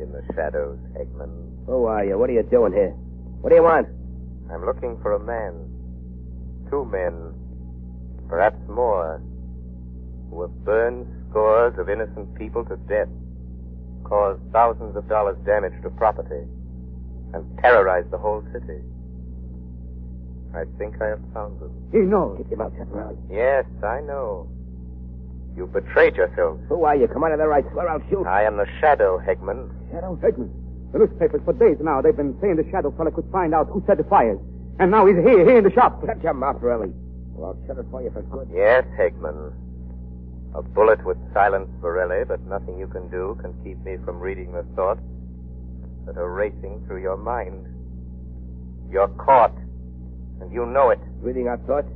in 0.01 0.11
the 0.11 0.23
shadows, 0.33 0.79
Eggman. 0.97 1.29
Who 1.67 1.85
are 1.85 2.03
you? 2.03 2.17
What 2.17 2.31
are 2.31 2.33
you 2.33 2.41
doing 2.41 2.73
here? 2.73 2.95
What 3.45 3.51
do 3.51 3.55
you 3.55 3.63
want? 3.63 3.87
I'm 4.51 4.65
looking 4.65 4.97
for 5.03 5.13
a 5.13 5.19
man. 5.19 5.66
Two 6.69 6.85
men. 6.85 7.33
Perhaps 8.27 8.57
more. 8.67 9.21
Who 10.29 10.41
have 10.41 10.65
burned 10.65 11.07
scores 11.29 11.77
of 11.79 11.89
innocent 11.89 12.35
people 12.35 12.65
to 12.65 12.75
death, 12.87 13.07
caused 14.03 14.41
thousands 14.51 14.95
of 14.95 15.07
dollars 15.07 15.37
damage 15.45 15.73
to 15.83 15.89
property, 15.91 16.43
and 17.33 17.59
terrorized 17.59 18.11
the 18.11 18.17
whole 18.17 18.43
city. 18.51 18.81
I 20.55 20.63
think 20.77 21.01
I 21.01 21.07
have 21.07 21.21
found 21.33 21.59
them. 21.59 21.71
He 21.91 21.99
knows. 21.99 22.37
Keep 22.37 22.49
your 22.51 22.59
mouth 22.59 22.73
shut, 22.77 22.91
Riley. 22.91 23.15
Yes, 23.29 23.65
I 23.83 24.01
know. 24.01 24.49
You 25.55 25.67
betrayed 25.67 26.15
yourself. 26.15 26.59
Who 26.69 26.83
are 26.83 26.95
you? 26.95 27.07
Come 27.07 27.23
out 27.23 27.31
of 27.31 27.39
there, 27.39 27.51
I 27.51 27.61
swear 27.71 27.89
I'll 27.89 28.03
shoot. 28.09 28.25
I 28.27 28.43
am 28.43 28.57
the 28.57 28.67
Shadow, 28.79 29.19
Hegman. 29.19 29.69
Shadow 29.91 30.15
Hickman. 30.21 30.51
The 30.93 30.99
newspapers 30.99 31.41
for 31.43 31.53
days 31.53 31.77
now, 31.81 32.01
they've 32.01 32.15
been 32.15 32.37
saying 32.41 32.55
the 32.55 32.67
Shadow 32.71 32.91
fella 32.95 33.11
could 33.11 33.29
find 33.31 33.53
out 33.53 33.67
who 33.67 33.83
set 33.87 33.97
the 33.97 34.03
fires. 34.05 34.39
And 34.79 34.91
now 34.91 35.05
he's 35.05 35.15
here, 35.15 35.45
here 35.45 35.57
in 35.57 35.63
the 35.63 35.71
shop. 35.71 36.05
Shut 36.05 36.21
your 36.21 36.33
mouth, 36.33 36.57
Riley. 36.61 36.93
Or 37.35 37.47
I'll 37.47 37.67
shut 37.67 37.77
it 37.77 37.85
for 37.89 38.01
you 38.01 38.11
for 38.11 38.21
good. 38.21 38.49
Yes, 38.53 38.85
Hegman. 38.97 39.53
A 40.55 40.61
bullet 40.61 41.03
would 41.05 41.19
silence 41.33 41.69
Borelli, 41.81 42.25
but 42.25 42.41
nothing 42.47 42.79
you 42.79 42.87
can 42.87 43.09
do 43.09 43.37
can 43.41 43.53
keep 43.63 43.77
me 43.83 43.97
from 44.05 44.19
reading 44.19 44.51
the 44.53 44.63
thoughts 44.75 45.01
that 46.05 46.17
are 46.17 46.31
racing 46.31 46.83
through 46.87 47.01
your 47.01 47.17
mind. 47.17 47.67
You're 48.89 49.09
caught, 49.09 49.55
and 50.41 50.51
you 50.51 50.65
know 50.65 50.89
it. 50.89 50.99
Reading 51.21 51.47
our 51.47 51.57
thoughts? 51.57 51.89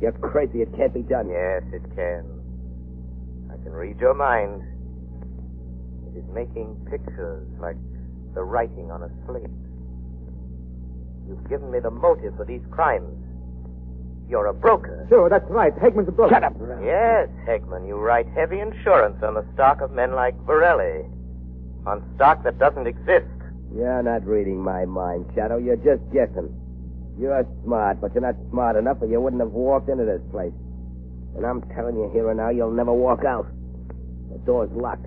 You're 0.00 0.12
crazy. 0.12 0.62
It 0.62 0.74
can't 0.76 0.92
be 0.92 1.02
done. 1.02 1.30
Yes, 1.30 1.62
it 1.72 1.82
can. 1.94 2.24
I 3.50 3.56
can 3.62 3.72
read 3.72 4.00
your 4.00 4.14
mind. 4.14 4.62
It 6.08 6.18
is 6.18 6.24
making 6.34 6.76
pictures 6.90 7.46
like 7.60 7.76
the 8.34 8.42
writing 8.42 8.90
on 8.90 9.04
a 9.04 9.10
slate. 9.26 9.46
You've 11.32 11.48
given 11.48 11.70
me 11.70 11.80
the 11.80 11.90
motive 11.90 12.36
for 12.36 12.44
these 12.44 12.60
crimes. 12.70 13.08
You're 14.28 14.46
a 14.46 14.52
broker. 14.52 15.06
Sure, 15.08 15.30
that's 15.30 15.48
right. 15.48 15.74
Hegman's 15.76 16.08
a 16.08 16.12
broker. 16.12 16.34
Shut 16.34 16.44
up, 16.44 16.52
Riley. 16.56 16.84
Yes, 16.84 17.28
Hegman, 17.48 17.88
you 17.88 17.96
write 17.96 18.26
heavy 18.36 18.60
insurance 18.60 19.22
on 19.22 19.32
the 19.32 19.46
stock 19.54 19.80
of 19.80 19.92
men 19.92 20.12
like 20.12 20.36
Borelli. 20.44 21.08
On 21.86 22.04
stock 22.16 22.44
that 22.44 22.58
doesn't 22.58 22.86
exist. 22.86 23.26
You're 23.74 24.02
not 24.02 24.26
reading 24.26 24.60
my 24.60 24.84
mind, 24.84 25.24
Shadow. 25.34 25.56
You're 25.56 25.76
just 25.76 26.02
guessing. 26.12 26.52
You're 27.18 27.46
smart, 27.64 28.02
but 28.02 28.12
you're 28.12 28.22
not 28.22 28.36
smart 28.50 28.76
enough 28.76 28.98
or 29.00 29.06
you 29.06 29.18
wouldn't 29.18 29.40
have 29.40 29.52
walked 29.52 29.88
into 29.88 30.04
this 30.04 30.20
place. 30.30 30.52
And 31.34 31.46
I'm 31.46 31.62
telling 31.74 31.96
you 31.96 32.10
here 32.12 32.28
and 32.28 32.36
now, 32.36 32.50
you'll 32.50 32.72
never 32.72 32.92
walk 32.92 33.24
out. 33.24 33.46
The 34.30 34.38
door's 34.44 34.70
locked. 34.72 35.06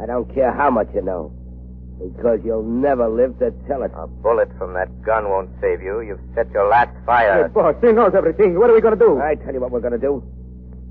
I 0.00 0.06
don't 0.06 0.32
care 0.32 0.52
how 0.52 0.70
much 0.70 0.88
you 0.94 1.02
know. 1.02 1.34
Because 2.02 2.40
you'll 2.44 2.64
never 2.64 3.08
live 3.08 3.38
to 3.38 3.52
tell 3.68 3.82
it. 3.84 3.92
A 3.94 4.06
bullet 4.06 4.50
from 4.58 4.74
that 4.74 4.90
gun 5.02 5.28
won't 5.30 5.50
save 5.60 5.80
you. 5.82 6.00
You've 6.00 6.20
set 6.34 6.50
your 6.50 6.66
last 6.68 6.90
fire. 7.06 7.44
Hey, 7.44 7.48
boss, 7.52 7.76
he 7.80 7.92
knows 7.92 8.12
everything. 8.14 8.58
What 8.58 8.70
are 8.70 8.74
we 8.74 8.80
going 8.80 8.98
to 8.98 9.04
do? 9.04 9.20
I 9.20 9.36
tell 9.36 9.54
you 9.54 9.60
what 9.60 9.70
we're 9.70 9.80
going 9.80 9.92
to 9.92 9.98
do. 9.98 10.22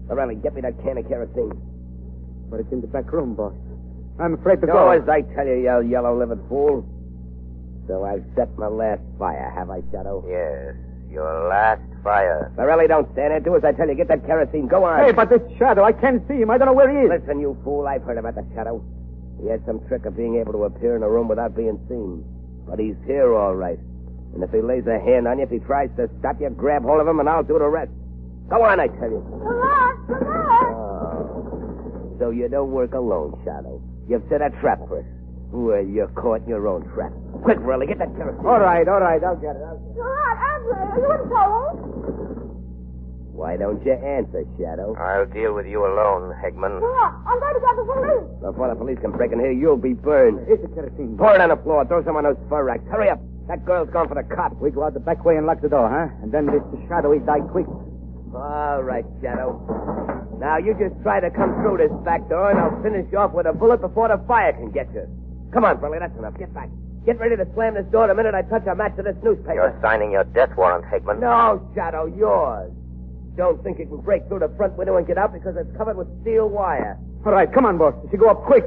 Riley, 0.07 0.35
get 0.35 0.53
me 0.53 0.61
that 0.61 0.81
can 0.83 0.97
of 0.97 1.07
kerosene. 1.07 1.51
But 2.49 2.61
it's 2.61 2.71
in 2.71 2.81
the 2.81 2.87
back 2.87 3.11
room, 3.11 3.35
boss. 3.35 3.53
I'm 4.19 4.35
afraid 4.35 4.61
to 4.61 4.67
Do 4.67 4.73
go. 4.73 4.89
as 4.91 5.07
I 5.07 5.21
tell 5.35 5.45
you, 5.47 5.55
you 5.55 5.89
yellow-livered 5.89 6.47
fool. 6.47 6.85
So 7.87 8.03
I've 8.05 8.23
set 8.35 8.55
my 8.57 8.67
last 8.67 9.01
fire, 9.17 9.51
have 9.55 9.69
I, 9.69 9.81
Shadow? 9.91 10.23
Yes, 10.29 10.75
your 11.09 11.47
last 11.49 11.81
fire. 12.03 12.51
Morelli, 12.57 12.87
don't 12.87 13.11
stand 13.13 13.31
there. 13.31 13.39
Do 13.39 13.55
as 13.55 13.63
I 13.63 13.71
tell 13.73 13.87
you. 13.87 13.95
Get 13.95 14.07
that 14.09 14.25
kerosene. 14.25 14.67
Go 14.67 14.83
on. 14.83 15.03
Hey, 15.03 15.11
but 15.11 15.29
this 15.29 15.41
Shadow, 15.57 15.83
I 15.83 15.91
can't 15.91 16.25
see 16.27 16.35
him. 16.35 16.49
I 16.49 16.57
don't 16.57 16.67
know 16.67 16.73
where 16.73 16.89
he 16.89 17.05
is. 17.05 17.21
Listen, 17.21 17.39
you 17.39 17.57
fool. 17.63 17.87
I've 17.87 18.03
heard 18.03 18.17
about 18.17 18.35
the 18.35 18.45
Shadow. 18.53 18.83
He 19.41 19.49
had 19.49 19.65
some 19.65 19.81
trick 19.87 20.05
of 20.05 20.15
being 20.15 20.37
able 20.37 20.53
to 20.53 20.65
appear 20.65 20.95
in 20.95 21.03
a 21.03 21.09
room 21.09 21.27
without 21.27 21.55
being 21.55 21.79
seen. 21.89 22.23
But 22.67 22.79
he's 22.79 22.95
here, 23.07 23.33
all 23.33 23.55
right. 23.55 23.79
And 24.33 24.43
if 24.43 24.51
he 24.51 24.61
lays 24.61 24.85
a 24.87 24.99
hand 24.99 25.27
on 25.27 25.39
you, 25.39 25.45
if 25.45 25.49
he 25.49 25.59
tries 25.59 25.89
to 25.97 26.07
stop 26.19 26.39
you, 26.39 26.49
grab 26.49 26.83
hold 26.83 27.01
of 27.01 27.07
him, 27.07 27.19
and 27.19 27.27
I'll 27.27 27.43
do 27.43 27.57
the 27.57 27.67
rest. 27.67 27.91
Go 28.49 28.63
on, 28.63 28.79
I 28.79 28.87
tell 28.87 29.09
you. 29.09 29.19
Lamont! 29.19 30.09
Lamont! 30.09 30.75
Oh. 30.77 32.15
So 32.19 32.29
you 32.29 32.47
don't 32.49 32.71
work 32.71 32.93
alone, 32.93 33.41
Shadow. 33.43 33.81
You've 34.07 34.23
set 34.29 34.41
a 34.41 34.51
trap 34.61 34.79
for 34.87 34.99
us. 34.99 35.05
Well, 35.51 35.83
you're 35.83 36.07
caught 36.09 36.43
in 36.43 36.49
your 36.49 36.67
own 36.67 36.87
trap. 36.93 37.11
Quick, 37.43 37.57
Riley, 37.59 37.87
get 37.87 37.97
that 37.97 38.15
kerosene. 38.15 38.45
All 38.45 38.59
right, 38.59 38.87
all 38.87 39.01
right. 39.01 39.21
I'll 39.23 39.35
get 39.35 39.55
it. 39.55 39.63
I'll... 39.65 39.81
Lamont, 39.97 40.37
Andre, 40.39 40.77
are 40.79 40.99
you 41.01 41.11
in 41.11 41.27
trouble? 41.27 41.90
Why 43.31 43.55
don't 43.57 43.83
you 43.85 43.93
answer, 43.93 44.43
Shadow? 44.59 44.95
I'll 44.99 45.25
deal 45.25 45.53
with 45.53 45.65
you 45.65 45.85
alone, 45.85 46.35
Hegman. 46.43 46.77
Lamont, 46.83 47.15
I'm 47.25 47.39
going 47.39 47.55
to 47.55 47.61
get 47.63 47.75
the 47.79 47.85
police. 47.87 48.27
Before 48.43 48.67
the 48.69 48.75
police 48.75 48.99
can 48.99 49.11
break 49.11 49.31
in 49.31 49.39
here, 49.39 49.51
you'll 49.51 49.77
be 49.79 49.93
burned. 49.93 50.45
Here's 50.47 50.61
the 50.61 50.67
kerosene. 50.67 51.17
Pour 51.17 51.33
it 51.33 51.41
on 51.41 51.49
the 51.49 51.57
floor. 51.63 51.85
Throw 51.85 52.03
some 52.03 52.17
on 52.17 52.23
those 52.23 52.37
fur 52.49 52.63
racks. 52.63 52.83
Hurry 52.91 53.09
up. 53.09 53.19
That 53.47 53.65
girl's 53.65 53.89
gone 53.89 54.07
for 54.07 54.15
the 54.15 54.23
cop. 54.23 54.55
We 54.61 54.69
go 54.69 54.83
out 54.83 54.93
the 54.93 54.99
back 54.99 55.23
way 55.25 55.37
and 55.37 55.45
lock 55.47 55.61
the 55.61 55.69
door, 55.69 55.89
huh? 55.89 56.13
And 56.21 56.31
then 56.31 56.45
this 56.45 56.61
Shadow, 56.87 57.11
he 57.13 57.19
die 57.19 57.39
quick. 57.51 57.65
All 58.35 58.83
right, 58.83 59.05
Shadow. 59.21 59.57
Now 60.39 60.57
you 60.57 60.75
just 60.75 60.95
try 61.01 61.19
to 61.19 61.29
come 61.31 61.55
through 61.63 61.77
this 61.77 61.91
back 62.03 62.27
door, 62.29 62.51
and 62.51 62.59
I'll 62.59 62.81
finish 62.83 63.07
you 63.11 63.17
off 63.17 63.31
with 63.33 63.45
a 63.45 63.53
bullet 63.53 63.81
before 63.81 64.07
the 64.09 64.21
fire 64.27 64.53
can 64.53 64.71
get 64.71 64.91
you. 64.93 65.07
Come 65.53 65.65
on, 65.65 65.79
Burley, 65.79 65.99
that's 65.99 66.17
enough. 66.17 66.37
Get 66.37 66.53
back. 66.53 66.69
Get 67.05 67.19
ready 67.19 67.35
to 67.35 67.47
slam 67.53 67.73
this 67.73 67.85
door 67.91 68.07
the 68.07 68.15
minute 68.15 68.35
I 68.35 68.43
touch 68.43 68.67
a 68.67 68.75
match 68.75 68.95
to 68.97 69.03
this 69.03 69.15
newspaper. 69.23 69.55
You're 69.55 69.79
signing 69.81 70.11
your 70.11 70.23
death 70.23 70.55
warrant, 70.55 70.85
Hegman. 70.85 71.19
No, 71.19 71.59
Shadow, 71.75 72.05
yours. 72.05 72.71
Don't 73.37 73.63
think 73.63 73.79
it 73.79 73.87
can 73.87 73.97
break 74.01 74.27
through 74.27 74.39
the 74.39 74.49
front 74.57 74.73
window 74.77 74.97
and 74.97 75.07
get 75.07 75.17
out 75.17 75.33
because 75.33 75.55
it's 75.57 75.75
covered 75.77 75.95
with 75.97 76.07
steel 76.21 76.49
wire. 76.49 76.99
All 77.25 77.31
right, 77.31 77.51
come 77.51 77.65
on, 77.65 77.77
boss. 77.77 77.93
You 78.11 78.17
go 78.17 78.29
up 78.29 78.43
quick. 78.43 78.65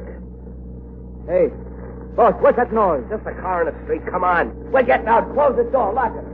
Hey, 1.27 1.49
boss, 2.17 2.35
what's 2.41 2.57
that 2.57 2.73
noise? 2.73 3.05
Just 3.11 3.27
a 3.27 3.33
car 3.41 3.67
in 3.67 3.75
the 3.75 3.85
street. 3.85 4.03
Come 4.11 4.25
on. 4.25 4.73
We're 4.73 4.83
getting 4.83 5.07
out. 5.07 5.33
Close 5.35 5.57
the 5.57 5.65
door. 5.71 5.93
Lock 5.93 6.13
it. 6.17 6.25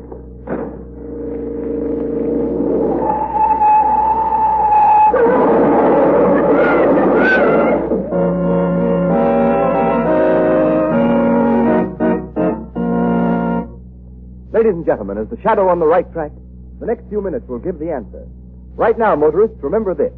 Ladies 14.53 14.73
and 14.73 14.85
gentlemen, 14.85 15.19
is 15.19 15.29
the 15.31 15.39
shadow 15.43 15.69
on 15.69 15.79
the 15.81 15.87
right 15.87 16.11
track? 16.13 16.33
The 16.81 16.87
next 16.87 17.09
few 17.09 17.21
minutes 17.21 17.47
will 17.47 17.59
give 17.59 17.79
the 17.79 17.93
answer. 17.93 18.27
Right 18.75 18.99
now, 18.99 19.15
motorists, 19.15 19.59
remember 19.61 19.95
this. 19.95 20.13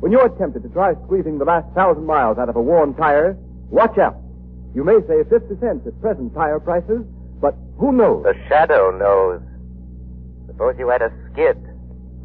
When 0.00 0.12
you're 0.12 0.28
tempted 0.28 0.62
to 0.62 0.68
try 0.68 0.92
squeezing 1.04 1.38
the 1.38 1.46
last 1.46 1.72
thousand 1.74 2.04
miles 2.04 2.36
out 2.36 2.50
of 2.50 2.56
a 2.56 2.62
worn 2.62 2.94
tire, 2.94 3.36
watch 3.70 3.96
out. 3.96 4.16
You 4.74 4.84
may 4.84 4.98
save 5.08 5.28
50 5.30 5.60
cents 5.60 5.86
at 5.86 5.98
present 6.02 6.34
tire 6.34 6.60
prices, 6.60 7.06
but 7.40 7.54
who 7.78 7.92
knows? 7.92 8.24
The 8.24 8.34
shadow 8.48 8.90
knows. 8.90 9.40
Suppose 10.46 10.76
you 10.78 10.88
had 10.88 11.00
a 11.00 11.10
skid, 11.32 11.56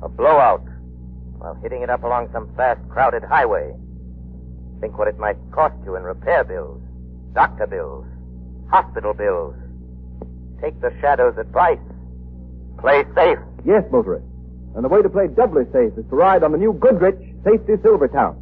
a 0.01 0.09
blowout, 0.09 0.65
while 1.37 1.55
hitting 1.63 1.81
it 1.81 1.89
up 1.89 2.03
along 2.03 2.29
some 2.33 2.53
fast, 2.55 2.81
crowded 2.89 3.23
highway. 3.23 3.73
Think 4.81 4.97
what 4.97 5.07
it 5.07 5.17
might 5.17 5.37
cost 5.51 5.75
you 5.85 5.95
in 5.95 6.03
repair 6.03 6.43
bills, 6.43 6.81
doctor 7.33 7.65
bills, 7.65 8.05
hospital 8.69 9.13
bills. 9.13 9.55
Take 10.61 10.79
the 10.81 10.91
shadow's 10.99 11.37
advice. 11.37 11.79
Play 12.77 13.05
safe. 13.15 13.39
Yes, 13.65 13.83
motorists. 13.91 14.27
And 14.75 14.83
the 14.83 14.89
way 14.89 15.01
to 15.01 15.09
play 15.09 15.27
doubly 15.27 15.65
safe 15.73 15.97
is 15.97 16.05
to 16.09 16.15
ride 16.15 16.43
on 16.43 16.51
the 16.51 16.57
new 16.57 16.73
Goodrich 16.73 17.17
Safety 17.43 17.73
Silvertown. 17.81 18.37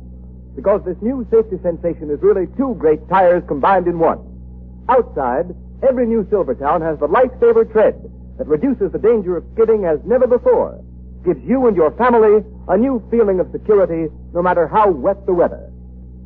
Because 0.55 0.81
this 0.85 0.97
new 1.01 1.25
safety 1.31 1.57
sensation 1.63 2.09
is 2.09 2.21
really 2.21 2.47
two 2.57 2.75
great 2.77 3.07
tires 3.09 3.43
combined 3.47 3.87
in 3.87 3.99
one. 3.99 4.19
Outside, 4.89 5.55
every 5.87 6.05
new 6.05 6.27
Silvertown 6.29 6.81
has 6.81 6.99
the 6.99 7.07
lifesaver 7.07 7.71
tread 7.71 7.95
that 8.37 8.47
reduces 8.47 8.91
the 8.91 8.99
danger 8.99 9.37
of 9.37 9.45
skidding 9.53 9.85
as 9.85 9.99
never 10.05 10.27
before. 10.27 10.83
Gives 11.25 11.43
you 11.43 11.67
and 11.67 11.75
your 11.75 11.91
family 11.91 12.43
a 12.67 12.77
new 12.77 13.01
feeling 13.09 13.39
of 13.39 13.51
security 13.51 14.07
no 14.33 14.41
matter 14.41 14.67
how 14.67 14.89
wet 14.91 15.25
the 15.25 15.33
weather. 15.33 15.71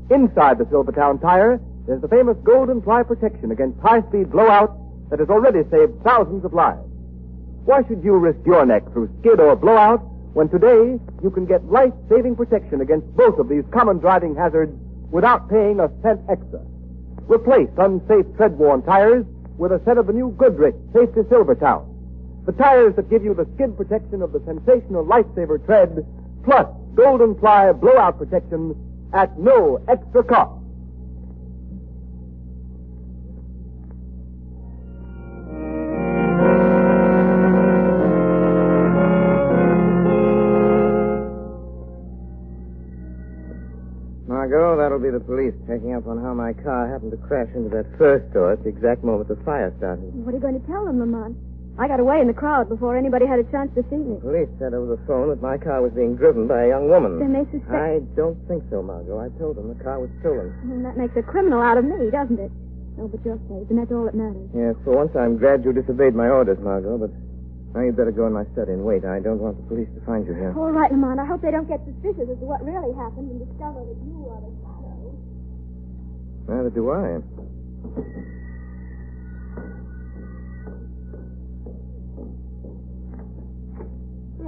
Inside 0.10 0.58
the 0.58 0.66
Silvertown 0.66 1.20
tire, 1.20 1.60
there's 1.88 2.02
the 2.02 2.08
famous 2.08 2.38
Golden 2.44 2.82
Ply 2.82 3.04
protection 3.04 3.52
against 3.52 3.80
high-speed 3.80 4.32
blowout 4.32 4.78
that 5.10 5.20
has 5.20 5.30
already 5.30 5.62
saved 5.70 6.04
thousands 6.04 6.44
of 6.44 6.54
lives. 6.54 6.91
Why 7.66 7.84
should 7.88 8.04
you 8.04 8.18
risk 8.18 8.40
your 8.46 8.66
neck 8.66 8.84
through 8.92 9.10
skid 9.20 9.40
or 9.40 9.56
blowout 9.56 10.00
when 10.34 10.50
today 10.50 11.00
you 11.22 11.30
can 11.30 11.46
get 11.46 11.64
life-saving 11.66 12.36
protection 12.36 12.82
against 12.82 13.06
both 13.16 13.38
of 13.38 13.50
these 13.50 13.64
common 13.72 14.00
driving 14.00 14.36
hazards 14.36 14.74
without 15.12 15.48
paying 15.48 15.80
a 15.80 15.90
cent 16.02 16.22
extra? 16.28 16.60
Replace 17.28 17.70
unsafe 17.78 18.26
tread-worn 18.36 18.82
tires 18.82 19.26
with 19.58 19.72
a 19.72 19.82
set 19.86 20.00
of 20.00 20.08
the 20.08 20.14
new 20.14 20.32
Goodrich 20.40 20.76
Safety 20.92 21.22
Silvertown. 21.30 21.86
The 22.48 22.54
tires 22.54 22.96
that 22.96 23.12
give 23.12 23.24
you 23.24 23.36
the 23.36 23.48
skid 23.54 23.78
protection 23.78 24.24
of 24.24 24.32
the 24.32 24.42
sensational 24.46 25.06
lifesaver 25.06 25.64
tread, 25.64 26.04
plus 26.44 26.66
golden 26.96 27.36
ply 27.36 27.72
blowout 27.74 28.18
protection 28.18 28.76
at 29.14 29.38
no 29.38 29.80
extra 29.88 30.24
cost. 30.24 30.61
Margot, 44.52 44.76
that'll 44.76 45.00
be 45.00 45.08
the 45.08 45.24
police 45.24 45.56
checking 45.64 45.96
up 45.96 46.12
on 46.12 46.20
how 46.20 46.36
my 46.36 46.52
car 46.52 46.84
happened 46.84 47.16
to 47.16 47.22
crash 47.24 47.48
into 47.56 47.72
that 47.72 47.88
first 47.96 48.28
door 48.36 48.52
at 48.52 48.60
the 48.64 48.70
exact 48.70 49.00
moment 49.00 49.32
the 49.32 49.40
fire 49.48 49.72
started. 49.80 50.12
What 50.12 50.36
are 50.36 50.38
you 50.38 50.44
going 50.44 50.60
to 50.60 50.68
tell 50.68 50.84
them, 50.84 51.00
Lamont? 51.00 51.40
I 51.80 51.88
got 51.88 52.04
away 52.04 52.20
in 52.20 52.28
the 52.28 52.36
crowd 52.36 52.68
before 52.68 53.00
anybody 53.00 53.24
had 53.24 53.40
a 53.40 53.48
chance 53.48 53.72
to 53.80 53.82
see 53.88 53.96
me. 53.96 54.20
The 54.20 54.28
Police 54.28 54.52
said 54.60 54.76
over 54.76 54.92
the 54.92 55.00
phone 55.08 55.32
that 55.32 55.40
my 55.40 55.56
car 55.56 55.80
was 55.80 55.96
being 55.96 56.20
driven 56.20 56.52
by 56.52 56.68
a 56.68 56.76
young 56.76 56.92
woman. 56.92 57.16
Then 57.16 57.32
they 57.32 57.48
suspect... 57.48 57.72
I 57.72 58.04
don't 58.12 58.36
think 58.52 58.68
so, 58.68 58.84
Margot. 58.84 59.24
I 59.24 59.32
told 59.40 59.56
them 59.56 59.72
the 59.72 59.80
car 59.80 60.04
was 60.04 60.12
stolen. 60.20 60.52
And 60.68 60.84
that 60.84 61.00
makes 61.00 61.16
a 61.16 61.24
criminal 61.24 61.64
out 61.64 61.80
of 61.80 61.88
me, 61.88 62.12
doesn't 62.12 62.36
it? 62.36 62.52
No, 63.00 63.08
but 63.08 63.24
you're 63.24 63.40
safe, 63.48 63.72
and 63.72 63.80
that's 63.80 63.92
all 63.96 64.04
that 64.04 64.20
matters. 64.20 64.52
Yes, 64.52 64.76
for 64.84 65.00
once 65.00 65.16
I'm 65.16 65.40
glad 65.40 65.64
you 65.64 65.72
disobeyed 65.72 66.12
my 66.12 66.28
orders, 66.28 66.60
Margot, 66.60 67.00
but 67.00 67.16
now 67.72 67.88
you'd 67.88 67.96
better 67.96 68.12
go 68.12 68.28
in 68.28 68.36
my 68.36 68.44
study 68.52 68.76
and 68.76 68.84
wait. 68.84 69.08
I 69.08 69.24
don't 69.24 69.40
want 69.40 69.56
the 69.56 69.64
police 69.72 69.88
to 69.96 70.04
find 70.04 70.28
you 70.28 70.36
here. 70.36 70.52
All 70.60 70.76
right, 70.76 70.92
Lamont. 70.92 71.24
I 71.24 71.26
hope 71.26 71.40
they 71.40 71.56
don't 71.56 71.72
get 71.72 71.80
suspicious 71.88 72.28
as 72.28 72.36
to 72.36 72.46
what 72.46 72.60
really 72.68 72.92
happened 73.00 73.32
and 73.32 73.40
discover 73.40 73.80
that 73.80 73.96
you 74.04 74.21
are 74.21 74.21
the 74.21 74.21
shadow. 74.21 74.21
Neither 76.48 76.70
do 76.70 76.92
I. 76.92 77.20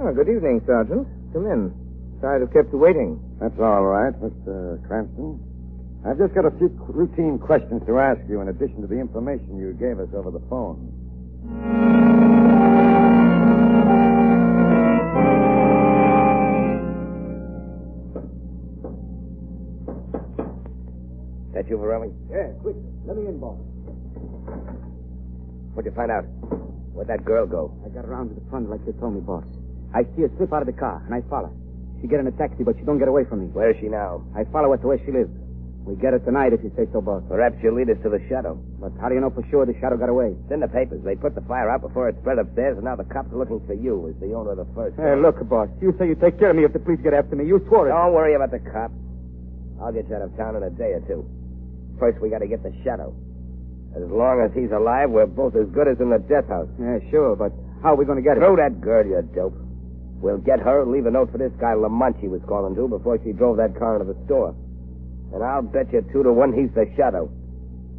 Oh, 0.00 0.12
good 0.12 0.28
evening, 0.28 0.60
Sergeant. 0.66 1.06
Come 1.32 1.46
in. 1.46 1.72
Sorry 2.20 2.40
to 2.40 2.46
have 2.46 2.54
kept 2.54 2.72
you 2.72 2.78
waiting. 2.78 3.20
That's 3.40 3.58
all 3.60 3.84
right, 3.84 4.12
Mr. 4.20 4.84
Cranston. 4.86 5.40
I've 6.06 6.18
just 6.18 6.34
got 6.34 6.44
a 6.44 6.50
few 6.58 6.68
routine 6.88 7.38
questions 7.38 7.82
to 7.86 7.98
ask 7.98 8.20
you 8.28 8.40
in 8.40 8.48
addition 8.48 8.82
to 8.82 8.86
the 8.86 8.98
information 9.00 9.56
you 9.56 9.72
gave 9.72 9.98
us 9.98 10.08
over 10.14 10.30
the 10.30 10.42
phone. 10.50 11.83
Varelli? 21.84 22.08
Yeah, 22.32 22.48
quick. 22.64 22.76
Let 23.04 23.16
me 23.20 23.28
in, 23.28 23.36
boss. 23.38 23.60
What'd 25.76 25.84
you 25.84 25.94
find 25.94 26.10
out? 26.10 26.24
Where'd 26.96 27.08
that 27.08 27.24
girl 27.24 27.44
go? 27.46 27.74
I 27.84 27.88
got 27.92 28.06
around 28.08 28.30
to 28.32 28.34
the 28.40 28.46
front 28.48 28.70
like 28.70 28.80
you 28.86 28.94
told 28.96 29.14
me, 29.14 29.20
boss. 29.20 29.44
I 29.92 30.04
see 30.16 30.22
her 30.24 30.30
slip 30.38 30.52
out 30.52 30.62
of 30.62 30.66
the 30.70 30.78
car, 30.78 31.02
and 31.04 31.12
I 31.12 31.20
follow. 31.28 31.52
She 32.00 32.08
get 32.08 32.20
in 32.20 32.26
a 32.26 32.32
taxi, 32.32 32.64
but 32.64 32.76
she 32.78 32.84
don't 32.84 32.98
get 32.98 33.08
away 33.08 33.24
from 33.28 33.40
me. 33.44 33.46
Where 33.52 33.70
is 33.70 33.76
she 33.80 33.88
now? 33.88 34.24
I 34.34 34.44
follow 34.48 34.70
her 34.72 34.78
to 34.78 34.86
where 34.86 34.98
she 35.04 35.12
lives. 35.12 35.30
We 35.84 35.96
get 36.00 36.14
her 36.16 36.18
tonight, 36.18 36.54
if 36.56 36.64
you 36.64 36.72
say 36.76 36.88
so, 36.96 37.02
boss. 37.02 37.22
Perhaps 37.28 37.60
she'll 37.60 37.74
lead 37.76 37.90
us 37.90 37.98
to 38.02 38.08
the 38.08 38.22
shadow. 38.28 38.56
But 38.80 38.92
how 39.00 39.08
do 39.12 39.14
you 39.14 39.20
know 39.20 39.28
for 39.28 39.44
sure 39.52 39.66
the 39.66 39.76
shadow 39.80 39.98
got 40.00 40.08
away? 40.08 40.32
It's 40.32 40.50
in 40.50 40.60
the 40.60 40.68
papers. 40.68 41.04
They 41.04 41.14
put 41.14 41.34
the 41.34 41.42
fire 41.44 41.68
out 41.68 41.82
before 41.82 42.08
it 42.08 42.16
spread 42.22 42.38
upstairs, 42.38 42.80
and 42.80 42.84
now 42.88 42.96
the 42.96 43.04
cops 43.04 43.28
are 43.34 43.36
looking 43.36 43.60
for 43.66 43.74
you 43.74 44.08
as 44.08 44.16
the 44.16 44.32
owner 44.32 44.56
of 44.56 44.64
the 44.64 44.68
first. 44.74 44.96
Hey, 44.96 45.12
look, 45.16 45.36
boss. 45.46 45.68
You 45.82 45.92
say 45.98 46.08
you 46.08 46.14
take 46.16 46.38
care 46.38 46.50
of 46.50 46.56
me 46.56 46.64
if 46.64 46.72
the 46.72 46.78
police 46.80 47.00
get 47.04 47.12
after 47.12 47.36
me. 47.36 47.44
You 47.44 47.60
swore 47.68 47.88
it. 47.88 47.92
Don't 47.92 48.14
worry 48.14 48.32
about 48.32 48.50
the 48.50 48.60
cops. 48.64 48.94
I'll 49.82 49.92
get 49.92 50.08
you 50.08 50.16
out 50.16 50.22
of 50.22 50.32
town 50.38 50.56
in 50.56 50.62
a 50.62 50.70
day 50.70 50.96
or 50.96 51.00
two. 51.04 51.28
First, 51.98 52.20
we 52.20 52.30
got 52.30 52.40
to 52.40 52.48
get 52.48 52.62
the 52.62 52.72
shadow. 52.82 53.14
As 53.94 54.10
long 54.10 54.40
as 54.42 54.50
he's 54.54 54.72
alive, 54.72 55.10
we're 55.10 55.26
both 55.26 55.54
as 55.54 55.68
good 55.68 55.86
as 55.86 56.00
in 56.00 56.10
the 56.10 56.18
death 56.18 56.48
house. 56.48 56.68
Yeah, 56.80 56.98
sure, 57.10 57.36
but 57.36 57.52
how 57.82 57.94
are 57.94 57.96
we 57.96 58.04
going 58.04 58.18
to 58.18 58.26
get 58.26 58.36
him? 58.36 58.42
Throw 58.42 58.56
that 58.56 58.80
girl, 58.80 59.06
you 59.06 59.22
dope. 59.34 59.54
We'll 60.18 60.38
get 60.38 60.58
her 60.58 60.84
leave 60.84 61.06
a 61.06 61.10
note 61.10 61.30
for 61.30 61.38
this 61.38 61.52
guy 61.60 61.74
Lamont 61.74 62.16
she 62.20 62.28
was 62.28 62.40
calling 62.48 62.74
to 62.74 62.88
before 62.88 63.20
she 63.22 63.32
drove 63.32 63.58
that 63.58 63.78
car 63.78 64.00
into 64.00 64.12
the 64.12 64.18
store. 64.24 64.56
And 65.32 65.42
I'll 65.44 65.62
bet 65.62 65.92
you 65.92 66.00
two 66.12 66.22
to 66.22 66.32
one 66.32 66.52
he's 66.52 66.72
the 66.74 66.90
shadow. 66.96 67.26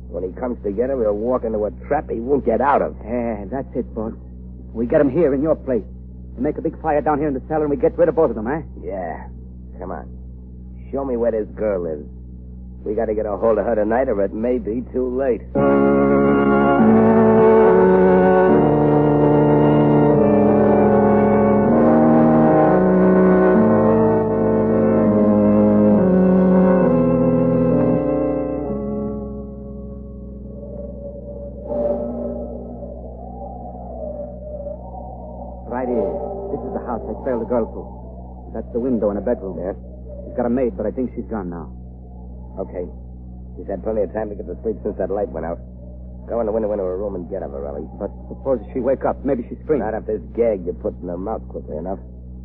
When 0.09 0.23
he 0.23 0.31
comes 0.33 0.57
to 0.63 0.71
get 0.71 0.89
her, 0.89 0.99
he'll 0.99 1.13
walk 1.13 1.43
into 1.43 1.63
a 1.65 1.71
trap 1.87 2.09
he 2.09 2.19
won't 2.19 2.45
get 2.45 2.61
out 2.61 2.81
of. 2.81 2.95
Yeah, 3.03 3.45
that's 3.45 3.67
it, 3.75 3.93
boss. 3.93 4.13
We 4.73 4.87
get 4.87 5.01
him 5.01 5.09
here 5.09 5.33
in 5.33 5.41
your 5.41 5.55
place. 5.55 5.83
We 6.35 6.43
make 6.43 6.57
a 6.57 6.61
big 6.61 6.81
fire 6.81 7.01
down 7.01 7.19
here 7.19 7.27
in 7.27 7.33
the 7.33 7.43
cellar 7.47 7.63
and 7.65 7.71
we 7.71 7.77
get 7.77 7.97
rid 7.97 8.09
of 8.09 8.15
both 8.15 8.31
of 8.31 8.35
them, 8.35 8.47
eh? 8.47 8.61
Yeah. 8.83 9.27
Come 9.79 9.91
on. 9.91 10.09
Show 10.91 11.05
me 11.05 11.17
where 11.17 11.31
this 11.31 11.47
girl 11.55 11.83
lives. 11.83 12.09
We 12.86 12.93
got 12.93 13.06
to 13.06 13.15
get 13.15 13.26
a 13.26 13.36
hold 13.36 13.58
of 13.58 13.65
her 13.65 13.74
tonight, 13.74 14.10
or 14.10 14.21
it 14.24 14.32
may 14.32 14.60
be 14.60 14.86
too 14.93 15.10
late. 15.10 15.41
Right 35.65 35.89
here. 35.89 36.13
This 36.54 36.62
is 36.62 36.71
the 36.71 36.86
house 36.86 37.02
I 37.02 37.17
trailed 37.26 37.41
the 37.41 37.50
girl 37.50 37.65
to. 37.65 38.54
That's 38.54 38.71
the 38.74 38.80
window 38.80 39.10
in 39.10 39.17
a 39.17 39.21
bedroom. 39.21 39.58
Yeah? 39.58 39.74
She's 40.24 40.38
got 40.38 40.45
a 40.45 40.50
maid, 40.50 40.78
but 40.78 40.86
I 40.86 40.91
think 40.91 41.10
she's 41.15 41.26
gone 41.26 41.50
now. 41.50 41.85
Okay. 42.60 42.86
She's 43.56 43.68
had 43.68 43.84
plenty 43.84 44.04
of 44.04 44.12
time 44.12 44.30
to 44.30 44.36
get 44.36 44.48
to 44.48 44.56
sleep 44.63 44.76
since 44.84 44.98
that 44.98 45.10
light 45.12 45.30
went 45.30 45.46
out. 45.46 45.60
Go 46.28 46.41
in 46.41 46.46
the 46.48 46.52
window 46.52 46.72
into 46.74 46.84
her 46.84 46.98
room 46.98 47.15
and 47.15 47.30
get 47.30 47.41
her, 47.46 47.48
Varelli. 47.48 47.86
But 48.00 48.10
suppose 48.28 48.60
she 48.74 48.80
wake 48.82 49.06
up. 49.06 49.24
Maybe 49.24 49.46
she 49.48 49.56
screams. 49.63 49.86
Not 49.86 49.94
if 49.94 50.06
this 50.10 50.22
gag 50.36 50.65
you 50.65 50.74
put 50.74 50.98
in 51.02 51.08
her 51.08 51.18
mouth 51.18 51.46
quickly 51.48 51.78
enough. 51.78 52.00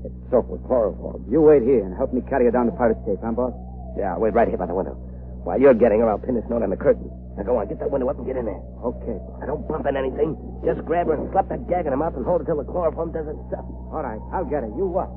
It's 0.05 0.15
soaked 0.31 0.49
with 0.49 0.65
chloroform. 0.65 1.25
You 1.29 1.41
wait 1.43 1.63
here 1.63 1.85
and 1.85 1.97
help 1.97 2.13
me 2.13 2.21
carry 2.29 2.45
her 2.47 2.51
down 2.53 2.67
to 2.67 2.73
Pirate 2.73 2.99
Safe, 3.05 3.19
huh, 3.21 3.33
boss? 3.33 3.53
Yeah, 3.97 4.15
I'll 4.15 4.21
wait 4.21 4.33
right 4.33 4.49
here 4.49 4.57
by 4.57 4.67
the 4.67 4.75
window. 4.75 4.97
While 5.45 5.61
you're 5.61 5.75
getting 5.75 6.01
her, 6.01 6.09
I'll 6.09 6.21
pin 6.21 6.35
this 6.37 6.45
note 6.49 6.63
on 6.63 6.71
the 6.71 6.77
curtain. 6.77 7.09
Now 7.37 7.45
go 7.45 7.57
on, 7.57 7.69
get 7.69 7.81
that 7.81 7.91
window 7.91 8.09
up 8.09 8.19
and 8.19 8.27
get 8.27 8.37
in 8.37 8.45
there. 8.45 8.61
Okay. 8.85 9.17
Now 9.41 9.47
don't 9.47 9.65
bump 9.69 9.87
into 9.87 9.99
anything. 9.99 10.37
Just 10.65 10.85
grab 10.85 11.09
her 11.09 11.15
and 11.15 11.33
slap 11.33 11.49
that 11.49 11.69
gag 11.69 11.87
in 11.87 11.93
her 11.93 12.01
mouth 12.01 12.17
and 12.17 12.25
hold 12.25 12.43
it 12.43 12.45
till 12.45 12.57
the 12.61 12.65
chloroform 12.65 13.13
does 13.13 13.29
its 13.29 13.41
stuff. 13.49 13.65
All 13.93 14.05
right, 14.05 14.21
I'll 14.33 14.45
get 14.45 14.63
her. 14.63 14.73
You 14.77 14.85
what? 14.89 15.09